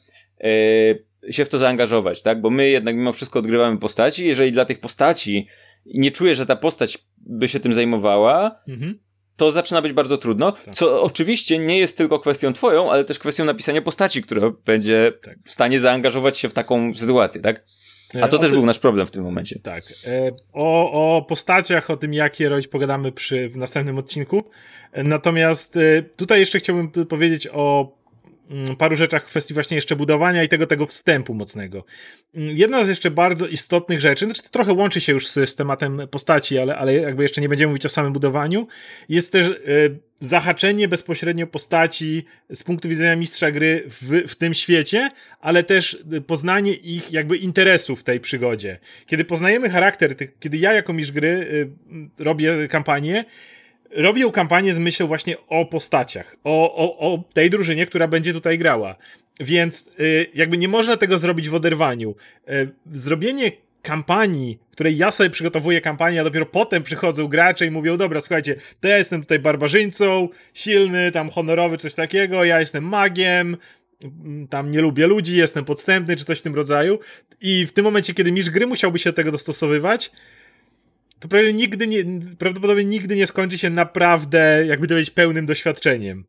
y, 0.45 1.33
się 1.33 1.45
w 1.45 1.49
to 1.49 1.57
zaangażować, 1.57 2.21
tak? 2.21 2.41
Bo 2.41 2.49
my 2.49 2.69
jednak 2.69 2.95
mimo 2.95 3.13
wszystko 3.13 3.39
odgrywamy 3.39 3.77
postaci, 3.77 4.27
jeżeli 4.27 4.51
dla 4.51 4.65
tych 4.65 4.79
postaci 4.79 5.47
nie 5.85 6.11
czuję, 6.11 6.35
że 6.35 6.45
ta 6.45 6.55
postać 6.55 6.97
by 7.17 7.47
się 7.47 7.59
tym 7.59 7.73
zajmowała, 7.73 8.61
mhm 8.67 8.99
to 9.39 9.51
zaczyna 9.51 9.81
być 9.81 9.93
bardzo 9.93 10.17
trudno, 10.17 10.51
tak. 10.51 10.75
co 10.75 11.03
oczywiście 11.03 11.59
nie 11.59 11.79
jest 11.79 11.97
tylko 11.97 12.19
kwestią 12.19 12.53
twoją, 12.53 12.91
ale 12.91 13.03
też 13.03 13.19
kwestią 13.19 13.45
napisania 13.45 13.81
postaci, 13.81 14.23
która 14.23 14.51
będzie 14.65 15.13
tak. 15.21 15.37
w 15.45 15.51
stanie 15.51 15.79
zaangażować 15.79 16.37
się 16.37 16.49
w 16.49 16.53
taką 16.53 16.95
sytuację, 16.95 17.41
tak? 17.41 17.63
A 18.21 18.27
to 18.27 18.37
o 18.37 18.39
też 18.39 18.49
ty... 18.49 18.55
był 18.55 18.65
nasz 18.65 18.79
problem 18.79 19.07
w 19.07 19.11
tym 19.11 19.23
momencie. 19.23 19.59
Tak. 19.59 19.83
E, 20.07 20.31
o, 20.53 20.91
o 21.17 21.21
postaciach, 21.21 21.89
o 21.89 21.97
tym, 21.97 22.13
jak 22.13 22.39
je 22.39 22.49
robić, 22.49 22.67
pogadamy 22.67 23.11
przy, 23.11 23.49
w 23.49 23.57
następnym 23.57 23.97
odcinku. 23.97 24.43
E, 24.91 25.03
natomiast 25.03 25.77
e, 25.77 26.01
tutaj 26.01 26.39
jeszcze 26.39 26.59
chciałbym 26.59 26.91
powiedzieć 26.91 27.47
o 27.51 27.97
paru 28.77 28.95
rzeczach 28.95 29.23
w 29.23 29.27
kwestii 29.27 29.53
właśnie 29.53 29.75
jeszcze 29.75 29.95
budowania 29.95 30.43
i 30.43 30.49
tego, 30.49 30.67
tego 30.67 30.85
wstępu 30.85 31.33
mocnego. 31.33 31.85
Mm, 32.35 32.57
jedna 32.57 32.85
z 32.85 32.89
jeszcze 32.89 33.11
bardzo 33.11 33.47
istotnych 33.47 34.01
rzeczy, 34.01 34.25
znaczy 34.25 34.43
to 34.43 34.49
trochę 34.49 34.73
łączy 34.73 35.01
się 35.01 35.13
już 35.13 35.27
z, 35.27 35.49
z 35.49 35.55
tematem 35.55 36.01
postaci, 36.11 36.57
ale, 36.57 36.75
ale 36.75 36.93
jakby 36.93 37.23
jeszcze 37.23 37.41
nie 37.41 37.49
będziemy 37.49 37.69
mówić 37.69 37.85
o 37.85 37.89
samym 37.89 38.13
budowaniu, 38.13 38.67
jest 39.09 39.31
też 39.31 39.47
y, 39.47 39.99
zahaczenie 40.19 40.87
bezpośrednio 40.87 41.47
postaci 41.47 42.25
z 42.49 42.63
punktu 42.63 42.89
widzenia 42.89 43.15
mistrza 43.15 43.51
gry 43.51 43.83
w, 43.87 44.27
w 44.27 44.35
tym 44.35 44.53
świecie, 44.53 45.09
ale 45.39 45.63
też 45.63 46.03
poznanie 46.27 46.73
ich 46.73 47.11
jakby 47.11 47.37
interesów 47.37 47.99
w 47.99 48.03
tej 48.03 48.19
przygodzie. 48.19 48.79
Kiedy 49.05 49.25
poznajemy 49.25 49.69
charakter, 49.69 50.15
kiedy 50.39 50.57
ja 50.57 50.73
jako 50.73 50.93
mistrz 50.93 51.11
gry 51.11 51.27
y, 51.27 52.23
robię 52.23 52.67
kampanię, 52.67 53.25
robią 53.91 54.31
kampanię 54.31 54.73
z 54.73 54.79
myślą 54.79 55.07
właśnie 55.07 55.35
o 55.47 55.65
postaciach, 55.65 56.35
o, 56.43 56.75
o, 56.75 57.13
o 57.13 57.23
tej 57.33 57.49
drużynie, 57.49 57.85
która 57.85 58.07
będzie 58.07 58.33
tutaj 58.33 58.57
grała. 58.57 58.95
Więc 59.39 59.89
y, 59.99 60.27
jakby 60.33 60.57
nie 60.57 60.67
można 60.67 60.97
tego 60.97 61.17
zrobić 61.17 61.49
w 61.49 61.55
oderwaniu. 61.55 62.15
Y, 62.49 62.69
zrobienie 62.91 63.51
kampanii, 63.81 64.59
której 64.71 64.97
ja 64.97 65.11
sobie 65.11 65.29
przygotowuję 65.29 65.81
kampanię, 65.81 66.21
a 66.21 66.23
dopiero 66.23 66.45
potem 66.45 66.83
przychodzą 66.83 67.27
gracze 67.27 67.65
i 67.65 67.71
mówią, 67.71 67.97
dobra, 67.97 68.21
słuchajcie, 68.21 68.55
to 68.81 68.87
ja 68.87 68.97
jestem 68.97 69.21
tutaj 69.21 69.39
barbarzyńcą, 69.39 70.29
silny, 70.53 71.11
tam 71.11 71.29
honorowy, 71.29 71.77
coś 71.77 71.93
takiego, 71.93 72.43
ja 72.43 72.59
jestem 72.59 72.83
magiem, 72.83 73.57
tam 74.49 74.71
nie 74.71 74.81
lubię 74.81 75.07
ludzi, 75.07 75.37
jestem 75.37 75.65
podstępny, 75.65 76.15
czy 76.15 76.25
coś 76.25 76.39
w 76.39 76.41
tym 76.41 76.55
rodzaju. 76.55 76.99
I 77.41 77.65
w 77.65 77.71
tym 77.71 77.85
momencie, 77.85 78.13
kiedy 78.13 78.31
mistrz 78.31 78.51
gry 78.51 78.67
musiałby 78.67 78.99
się 78.99 79.09
do 79.09 79.15
tego 79.15 79.31
dostosowywać, 79.31 80.11
to 81.19 81.27
prawie 81.27 81.53
nigdy 81.53 81.87
nie, 81.87 82.03
prawdopodobnie 82.37 82.85
nigdy 82.85 83.15
nie 83.15 83.27
skończy 83.27 83.57
się 83.57 83.69
naprawdę, 83.69 84.65
jakby 84.67 84.87
to 84.87 84.93
powiedzieć, 84.93 85.13
pełnym 85.13 85.45
doświadczeniem. 85.45 86.25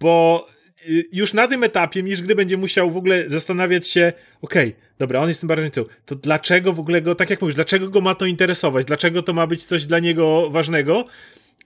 Bo 0.00 0.46
y, 0.88 1.04
już 1.12 1.32
na 1.32 1.48
tym 1.48 1.64
etapie 1.64 2.02
mistrz 2.02 2.22
gry 2.22 2.34
będzie 2.34 2.56
musiał 2.56 2.90
w 2.90 2.96
ogóle 2.96 3.30
zastanawiać 3.30 3.88
się, 3.88 4.12
okej, 4.42 4.68
okay, 4.68 4.80
dobra, 4.98 5.20
on 5.20 5.28
jest 5.28 5.40
tym 5.40 5.48
barbarzyńcą, 5.48 5.84
to 6.06 6.14
dlaczego 6.14 6.72
w 6.72 6.80
ogóle 6.80 7.02
go, 7.02 7.14
tak 7.14 7.30
jak 7.30 7.40
mówisz, 7.40 7.54
dlaczego 7.54 7.88
go 7.88 8.00
ma 8.00 8.14
to 8.14 8.26
interesować, 8.26 8.86
dlaczego 8.86 9.22
to 9.22 9.32
ma 9.32 9.46
być 9.46 9.64
coś 9.64 9.86
dla 9.86 9.98
niego 9.98 10.50
ważnego, 10.50 11.04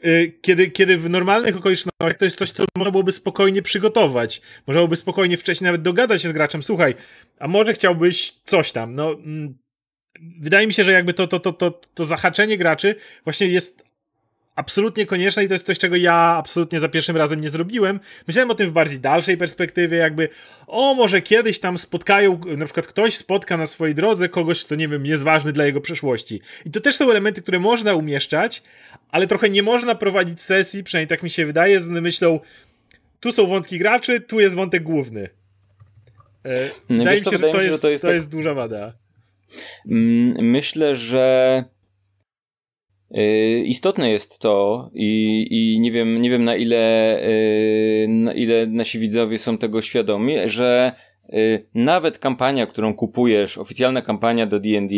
y, 0.06 0.32
kiedy, 0.42 0.70
kiedy 0.70 0.98
w 0.98 1.10
normalnych 1.10 1.56
okolicznościach 1.56 2.18
to 2.18 2.24
jest 2.24 2.38
coś, 2.38 2.50
co 2.50 2.64
można 2.76 2.90
byłoby 2.90 3.12
spokojnie 3.12 3.62
przygotować. 3.62 4.42
Można 4.66 4.78
byłoby 4.78 4.96
spokojnie 4.96 5.36
wcześniej 5.36 5.66
nawet 5.66 5.82
dogadać 5.82 6.22
się 6.22 6.28
z 6.28 6.32
graczem, 6.32 6.62
słuchaj, 6.62 6.94
a 7.38 7.48
może 7.48 7.72
chciałbyś 7.72 8.34
coś 8.44 8.72
tam, 8.72 8.94
no... 8.94 9.12
Mm, 9.12 9.63
wydaje 10.20 10.66
mi 10.66 10.72
się, 10.72 10.84
że 10.84 10.92
jakby 10.92 11.14
to, 11.14 11.26
to, 11.26 11.40
to, 11.40 11.52
to, 11.52 11.80
to 11.94 12.04
zahaczenie 12.04 12.58
graczy 12.58 12.94
właśnie 13.24 13.46
jest 13.46 13.84
absolutnie 14.56 15.06
konieczne 15.06 15.44
i 15.44 15.48
to 15.48 15.54
jest 15.54 15.66
coś, 15.66 15.78
czego 15.78 15.96
ja 15.96 16.14
absolutnie 16.14 16.80
za 16.80 16.88
pierwszym 16.88 17.16
razem 17.16 17.40
nie 17.40 17.50
zrobiłem. 17.50 18.00
Myślałem 18.26 18.50
o 18.50 18.54
tym 18.54 18.68
w 18.68 18.72
bardziej 18.72 19.00
dalszej 19.00 19.36
perspektywie, 19.36 19.96
jakby 19.96 20.28
o, 20.66 20.94
może 20.94 21.22
kiedyś 21.22 21.60
tam 21.60 21.78
spotkają, 21.78 22.40
na 22.56 22.64
przykład 22.64 22.86
ktoś 22.86 23.16
spotka 23.16 23.56
na 23.56 23.66
swojej 23.66 23.94
drodze 23.94 24.28
kogoś, 24.28 24.64
kto, 24.64 24.74
nie 24.74 24.88
wiem, 24.88 25.06
jest 25.06 25.22
ważny 25.22 25.52
dla 25.52 25.64
jego 25.64 25.80
przeszłości. 25.80 26.40
I 26.66 26.70
to 26.70 26.80
też 26.80 26.96
są 26.96 27.10
elementy, 27.10 27.42
które 27.42 27.58
można 27.58 27.94
umieszczać, 27.94 28.62
ale 29.10 29.26
trochę 29.26 29.50
nie 29.50 29.62
można 29.62 29.94
prowadzić 29.94 30.42
sesji, 30.42 30.84
przynajmniej 30.84 31.08
tak 31.08 31.22
mi 31.22 31.30
się 31.30 31.46
wydaje, 31.46 31.80
z 31.80 31.88
myślą 31.88 32.40
tu 33.20 33.32
są 33.32 33.46
wątki 33.46 33.78
graczy, 33.78 34.20
tu 34.20 34.40
jest 34.40 34.54
wątek 34.54 34.82
główny. 34.82 35.28
E, 36.44 36.70
wydaje 36.90 37.18
mi 37.18 37.24
się, 37.24 37.30
że 37.30 37.38
to, 37.38 37.60
jest, 37.60 37.82
to, 37.82 37.90
jest, 37.90 38.02
to 38.02 38.08
tak... 38.08 38.14
jest 38.14 38.30
duża 38.30 38.54
wada. 38.54 39.03
Mm, 39.90 40.50
myślę, 40.50 40.96
że 40.96 41.64
y, 43.16 43.62
istotne 43.66 44.10
jest 44.10 44.38
to 44.38 44.90
i, 44.94 45.46
i 45.50 45.80
nie, 45.80 45.92
wiem, 45.92 46.22
nie 46.22 46.30
wiem 46.30 46.44
na 46.44 46.56
ile, 46.56 47.18
y, 47.28 48.06
na 48.08 48.34
ile 48.34 48.66
nasi 48.66 48.98
widzowie 48.98 49.38
są 49.38 49.58
tego 49.58 49.82
świadomi, 49.82 50.34
że 50.46 50.92
y, 51.32 51.66
nawet 51.74 52.18
kampania, 52.18 52.66
którą 52.66 52.94
kupujesz, 52.94 53.58
oficjalna 53.58 54.02
kampania 54.02 54.46
do 54.46 54.60
D&D, 54.60 54.94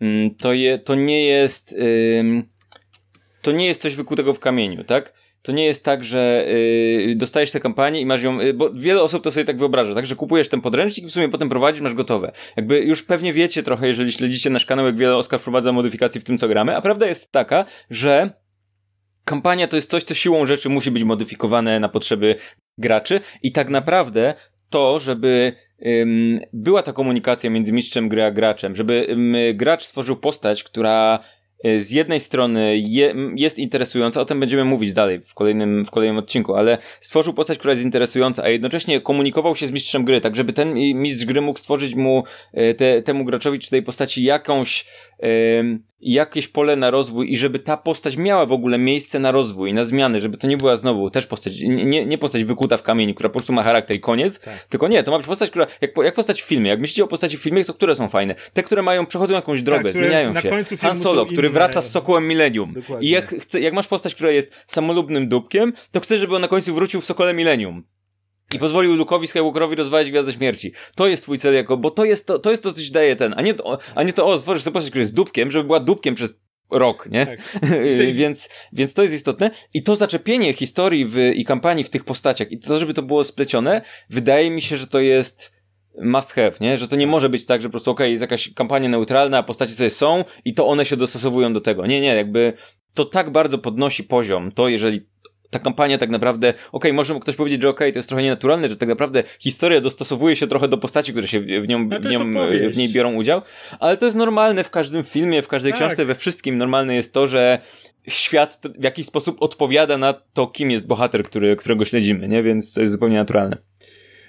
mm, 0.00 0.34
to, 0.34 0.52
je, 0.52 0.78
to 0.78 0.94
nie 0.94 1.24
jest 1.24 1.74
to 3.42 3.52
nie 3.52 3.66
jest 3.66 3.82
coś 3.82 3.94
wykutego 3.94 4.34
w 4.34 4.38
kamieniu, 4.38 4.84
tak? 4.84 5.23
To 5.44 5.52
nie 5.52 5.64
jest 5.64 5.84
tak, 5.84 6.04
że 6.04 6.46
yy, 7.06 7.14
dostajesz 7.14 7.50
tę 7.50 7.60
kampanię 7.60 8.00
i 8.00 8.06
masz 8.06 8.22
ją, 8.22 8.40
yy, 8.40 8.54
bo 8.54 8.70
wiele 8.70 9.02
osób 9.02 9.24
to 9.24 9.32
sobie 9.32 9.44
tak 9.44 9.58
wyobraża, 9.58 9.94
tak, 9.94 10.06
że 10.06 10.16
kupujesz 10.16 10.48
ten 10.48 10.60
podręcznik 10.60 11.06
i 11.06 11.08
w 11.08 11.12
sumie 11.12 11.28
potem 11.28 11.48
prowadzisz, 11.48 11.80
masz 11.80 11.94
gotowe. 11.94 12.32
Jakby 12.56 12.78
już 12.78 13.02
pewnie 13.02 13.32
wiecie 13.32 13.62
trochę, 13.62 13.88
jeżeli 13.88 14.12
śledzicie 14.12 14.50
nasz 14.50 14.66
kanał, 14.66 14.86
jak 14.86 14.96
wiele 14.96 15.16
Oskar 15.16 15.40
wprowadza 15.40 15.72
modyfikacji 15.72 16.20
w 16.20 16.24
tym, 16.24 16.38
co 16.38 16.48
gramy, 16.48 16.76
a 16.76 16.82
prawda 16.82 17.06
jest 17.06 17.32
taka, 17.32 17.64
że 17.90 18.30
kampania 19.24 19.68
to 19.68 19.76
jest 19.76 19.90
coś, 19.90 20.04
co 20.04 20.14
siłą 20.14 20.46
rzeczy 20.46 20.68
musi 20.68 20.90
być 20.90 21.04
modyfikowane 21.04 21.80
na 21.80 21.88
potrzeby 21.88 22.34
graczy 22.78 23.20
i 23.42 23.52
tak 23.52 23.68
naprawdę 23.68 24.34
to, 24.70 24.98
żeby 24.98 25.52
była 26.52 26.82
ta 26.82 26.92
komunikacja 26.92 27.50
między 27.50 27.72
mistrzem 27.72 28.08
gry 28.08 28.24
a 28.24 28.30
graczem, 28.30 28.76
żeby 28.76 29.16
gracz 29.54 29.84
stworzył 29.84 30.16
postać, 30.16 30.64
która 30.64 31.18
z 31.78 31.90
jednej 31.90 32.20
strony 32.20 32.78
je, 32.78 33.14
jest 33.36 33.58
interesująca, 33.58 34.20
o 34.20 34.24
tym 34.24 34.40
będziemy 34.40 34.64
mówić 34.64 34.92
dalej 34.92 35.20
w 35.20 35.34
kolejnym, 35.34 35.84
w 35.84 35.90
kolejnym 35.90 36.18
odcinku, 36.18 36.54
ale 36.54 36.78
stworzył 37.00 37.34
postać, 37.34 37.58
która 37.58 37.72
jest 37.72 37.84
interesująca, 37.84 38.42
a 38.42 38.48
jednocześnie 38.48 39.00
komunikował 39.00 39.54
się 39.56 39.66
z 39.66 39.70
mistrzem 39.70 40.04
gry, 40.04 40.20
tak 40.20 40.36
żeby 40.36 40.52
ten 40.52 40.74
mistrz 40.74 41.24
gry 41.24 41.40
mógł 41.40 41.58
stworzyć 41.58 41.94
mu, 41.94 42.24
y, 42.58 42.74
te, 42.74 43.02
temu 43.02 43.24
graczowi 43.24 43.58
czy 43.58 43.70
tej 43.70 43.82
postaci 43.82 44.24
jakąś 44.24 44.86
jakieś 46.04 46.48
pole 46.48 46.76
na 46.76 46.90
rozwój 46.90 47.32
i 47.32 47.36
żeby 47.36 47.58
ta 47.58 47.76
postać 47.76 48.16
miała 48.16 48.46
w 48.46 48.52
ogóle 48.52 48.78
miejsce 48.78 49.18
na 49.18 49.32
rozwój, 49.32 49.72
na 49.72 49.84
zmiany, 49.84 50.20
żeby 50.20 50.36
to 50.36 50.46
nie 50.46 50.56
była 50.56 50.76
znowu 50.76 51.10
też 51.10 51.26
postać, 51.26 51.60
nie, 51.60 52.06
nie 52.06 52.18
postać 52.18 52.44
wykuta 52.44 52.76
w 52.76 52.82
kamieniu, 52.82 53.14
która 53.14 53.28
po 53.28 53.32
prostu 53.32 53.52
ma 53.52 53.62
charakter 53.62 53.96
i 53.96 54.00
koniec, 54.00 54.40
tak. 54.40 54.64
tylko 54.64 54.88
nie, 54.88 55.02
to 55.02 55.10
ma 55.10 55.18
być 55.18 55.26
postać, 55.26 55.50
która, 55.50 55.66
jak, 55.80 55.90
jak 56.04 56.14
postać 56.14 56.42
w 56.42 56.44
filmie, 56.44 56.70
jak 56.70 56.80
myślicie 56.80 57.04
o 57.04 57.08
postaci 57.08 57.38
w 57.38 57.42
filmie, 57.42 57.64
to 57.64 57.74
które 57.74 57.96
są 57.96 58.08
fajne? 58.08 58.34
Te, 58.52 58.62
które 58.62 58.82
mają, 58.82 59.06
przechodzą 59.06 59.34
jakąś 59.34 59.58
tak, 59.58 59.64
drogę, 59.64 59.84
tak, 59.84 59.92
zmieniają 59.92 60.34
się. 60.34 60.50
Han 60.80 60.98
Solo, 60.98 61.26
który 61.26 61.48
inne. 61.48 61.54
wraca 61.54 61.82
z 61.82 61.90
Sokołem 61.90 62.28
Millennium. 62.28 62.72
Dokładnie. 62.72 63.08
I 63.08 63.10
jak, 63.10 63.34
chce, 63.40 63.60
jak 63.60 63.74
masz 63.74 63.86
postać, 63.86 64.14
która 64.14 64.30
jest 64.30 64.64
samolubnym 64.66 65.28
dupkiem, 65.28 65.72
to 65.92 66.00
chcesz, 66.00 66.20
żeby 66.20 66.36
on 66.36 66.42
na 66.42 66.48
końcu 66.48 66.74
wrócił 66.74 67.00
w 67.00 67.04
Sokole 67.04 67.34
Millennium. 67.34 67.84
I 68.54 68.58
pozwolił 68.58 68.96
Luke'owi 68.96 69.26
Skywalkerowi 69.26 69.76
rozwalić 69.76 70.10
Gwiazdę 70.10 70.32
Śmierci. 70.32 70.72
To 70.94 71.06
jest 71.06 71.22
twój 71.22 71.38
cel 71.38 71.54
jako, 71.54 71.76
bo 71.76 71.90
to 71.90 72.04
jest 72.04 72.26
to, 72.26 72.38
to 72.38 72.50
jest 72.50 72.62
to, 72.62 72.72
co 72.72 72.82
ci 72.82 72.92
daje 72.92 73.16
ten, 73.16 73.34
a 73.36 73.42
nie 73.42 73.54
to, 73.54 73.78
a 73.94 74.02
nie 74.02 74.12
to 74.12 74.26
o, 74.26 74.38
stworzysz 74.38 74.64
sobie 74.64 74.74
postać, 74.74 74.90
która 74.90 75.00
jest 75.00 75.14
dupkiem, 75.14 75.50
żeby 75.50 75.64
była 75.64 75.80
dupkiem 75.80 76.14
przez 76.14 76.34
rok, 76.70 77.08
nie? 77.10 77.26
Tak. 77.26 77.40
więc, 78.12 78.48
więc 78.72 78.94
to 78.94 79.02
jest 79.02 79.14
istotne. 79.14 79.50
I 79.74 79.82
to 79.82 79.96
zaczepienie 79.96 80.52
historii 80.52 81.06
w, 81.06 81.18
i 81.18 81.44
kampanii 81.44 81.84
w 81.84 81.90
tych 81.90 82.04
postaciach 82.04 82.52
i 82.52 82.58
to, 82.58 82.78
żeby 82.78 82.94
to 82.94 83.02
było 83.02 83.24
splecione, 83.24 83.82
wydaje 84.10 84.50
mi 84.50 84.62
się, 84.62 84.76
że 84.76 84.86
to 84.86 85.00
jest 85.00 85.52
must 86.02 86.32
have, 86.32 86.52
nie? 86.60 86.78
Że 86.78 86.88
to 86.88 86.96
nie 86.96 87.06
może 87.06 87.28
być 87.28 87.46
tak, 87.46 87.62
że 87.62 87.68
po 87.68 87.72
prostu 87.72 87.90
okej, 87.90 88.04
okay, 88.04 88.10
jest 88.10 88.20
jakaś 88.20 88.54
kampania 88.54 88.88
neutralna, 88.88 89.38
a 89.38 89.42
postacie 89.42 89.72
sobie 89.72 89.90
są 89.90 90.24
i 90.44 90.54
to 90.54 90.66
one 90.66 90.84
się 90.84 90.96
dostosowują 90.96 91.52
do 91.52 91.60
tego. 91.60 91.86
Nie, 91.86 92.00
nie, 92.00 92.14
jakby 92.14 92.52
to 92.94 93.04
tak 93.04 93.30
bardzo 93.30 93.58
podnosi 93.58 94.04
poziom, 94.04 94.52
to 94.52 94.68
jeżeli 94.68 95.13
ta 95.54 95.58
kampania 95.58 95.98
tak 95.98 96.10
naprawdę, 96.10 96.48
okej, 96.48 96.60
okay, 96.72 96.92
może 96.92 97.20
ktoś 97.20 97.36
powiedzieć, 97.36 97.62
że 97.62 97.68
okej, 97.68 97.86
okay, 97.86 97.92
to 97.92 97.98
jest 97.98 98.08
trochę 98.08 98.22
nienaturalne, 98.22 98.68
że 98.68 98.76
tak 98.76 98.88
naprawdę 98.88 99.22
historia 99.38 99.80
dostosowuje 99.80 100.36
się 100.36 100.46
trochę 100.46 100.68
do 100.68 100.78
postaci, 100.78 101.12
które 101.12 101.28
się 101.28 101.40
w, 101.40 101.68
nią, 101.68 101.88
w, 101.88 102.10
nią, 102.10 102.20
w 102.70 102.76
niej 102.76 102.88
biorą 102.88 103.14
udział, 103.14 103.42
ale 103.80 103.96
to 103.96 104.06
jest 104.06 104.16
normalne 104.16 104.64
w 104.64 104.70
każdym 104.70 105.04
filmie, 105.04 105.42
w 105.42 105.48
każdej 105.48 105.72
tak. 105.72 105.80
książce, 105.80 106.04
we 106.04 106.14
wszystkim 106.14 106.58
normalne 106.58 106.94
jest 106.94 107.12
to, 107.12 107.28
że 107.28 107.58
świat 108.08 108.60
w 108.78 108.84
jakiś 108.84 109.06
sposób 109.06 109.36
odpowiada 109.42 109.98
na 109.98 110.12
to, 110.12 110.46
kim 110.46 110.70
jest 110.70 110.86
bohater, 110.86 111.24
który, 111.24 111.56
którego 111.56 111.84
śledzimy, 111.84 112.28
nie? 112.28 112.42
Więc 112.42 112.74
to 112.74 112.80
jest 112.80 112.92
zupełnie 112.92 113.16
naturalne. 113.16 113.56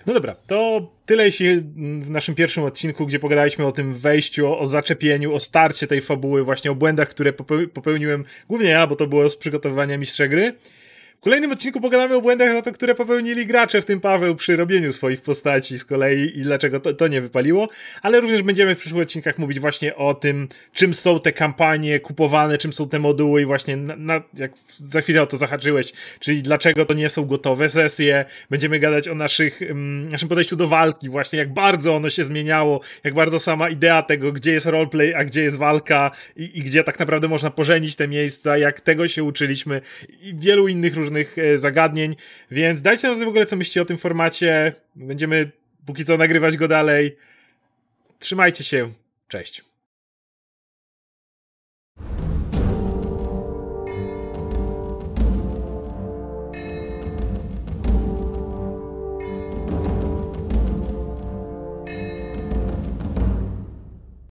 No 0.06 0.14
dobra, 0.14 0.36
to 0.48 0.92
tyle 1.06 1.26
jeśli 1.26 1.62
w 2.00 2.10
naszym 2.10 2.36
pierwszym 2.36 2.64
odcinku, 2.64 3.06
gdzie 3.06 3.20
pogadaliśmy 3.20 3.66
o 3.66 3.72
tym 3.72 3.94
wejściu, 3.94 4.48
o, 4.48 4.60
o 4.60 4.66
zaczepieniu, 4.66 5.34
o 5.34 5.40
starcie 5.40 5.88
tej 5.88 6.02
fabuły, 6.02 6.44
właśnie 6.44 6.72
o 6.72 6.76
błędach, 6.76 7.10
które 7.10 7.34
popełniłem 7.74 8.26
głównie 8.50 8.70
ja, 8.70 8.88
bo 8.88 8.96
to 8.96 9.08
było 9.08 9.30
z 9.30 9.38
przygotowywania 9.38 9.98
mistrza 9.98 10.28
gry. 10.28 10.54
W 11.18 11.20
kolejnym 11.26 11.52
odcinku 11.52 11.82
pogadamy 11.82 12.16
o 12.16 12.22
błędach, 12.22 12.54
za 12.54 12.62
to, 12.62 12.72
które 12.72 12.96
popełnili 12.96 13.46
gracze, 13.46 13.82
w 13.82 13.86
tym 13.86 14.02
Paweł, 14.02 14.36
przy 14.36 14.56
robieniu 14.56 14.94
swoich 14.94 15.22
postaci 15.22 15.80
z 15.80 15.86
kolei 15.86 16.40
i 16.40 16.42
dlaczego 16.42 16.80
to, 16.80 16.94
to 16.94 17.08
nie 17.08 17.22
wypaliło, 17.22 17.70
ale 18.02 18.22
również 18.22 18.44
będziemy 18.44 18.76
w 18.76 18.80
przyszłych 18.80 19.04
odcinkach 19.04 19.38
mówić 19.38 19.60
właśnie 19.60 19.96
o 19.96 20.14
tym, 20.14 20.48
czym 20.74 20.94
są 20.94 21.20
te 21.20 21.32
kampanie 21.32 22.00
kupowane, 22.00 22.58
czym 22.58 22.74
są 22.74 22.90
te 22.90 23.00
moduły 23.00 23.42
i 23.42 23.46
właśnie 23.46 23.78
na, 23.78 23.96
na, 23.96 24.22
jak 24.34 24.52
za 24.70 25.02
chwilę 25.02 25.22
o 25.22 25.26
to 25.26 25.38
zahaczyłeś, 25.38 25.94
czyli 26.20 26.42
dlaczego 26.42 26.86
to 26.86 26.94
nie 26.94 27.10
są 27.10 27.26
gotowe 27.26 27.70
sesje. 27.70 28.26
Będziemy 28.50 28.80
gadać 28.80 29.08
o 29.08 29.16
naszych, 29.16 29.62
um, 29.70 30.10
naszym 30.10 30.30
podejściu 30.30 30.56
do 30.56 30.68
walki, 30.68 31.10
właśnie 31.10 31.40
jak 31.40 31.54
bardzo 31.54 31.96
ono 31.96 32.10
się 32.10 32.24
zmieniało, 32.24 32.82
jak 33.04 33.14
bardzo 33.14 33.40
sama 33.40 33.70
idea 33.70 34.02
tego, 34.04 34.32
gdzie 34.32 34.52
jest 34.52 34.66
roleplay, 34.66 35.16
a 35.16 35.24
gdzie 35.24 35.44
jest 35.44 35.58
walka 35.58 36.12
i, 36.36 36.60
i 36.60 36.62
gdzie 36.62 36.84
tak 36.84 37.00
naprawdę 37.00 37.28
można 37.28 37.50
pożenić 37.50 37.96
te 37.96 38.08
miejsca, 38.08 38.58
jak 38.58 38.82
tego 38.82 39.08
się 39.08 39.24
uczyliśmy 39.24 39.82
i 40.22 40.36
wielu 40.36 40.68
innych 40.68 40.96
różnych 40.96 41.05
różnych 41.06 41.38
e, 41.38 41.58
zagadnień, 41.58 42.16
więc 42.52 42.82
dajcie 42.82 43.08
nam 43.08 43.20
w 43.20 43.28
ogóle 43.28 43.46
co 43.46 43.56
myślicie 43.56 43.82
o 43.82 43.86
tym 43.86 43.98
formacie. 43.98 44.74
Będziemy 44.96 45.52
póki 45.86 46.06
co 46.06 46.18
nagrywać 46.18 46.58
go 46.58 46.68
dalej. 46.68 47.18
Trzymajcie 48.20 48.64
się. 48.64 48.92
Cześć. 49.28 49.75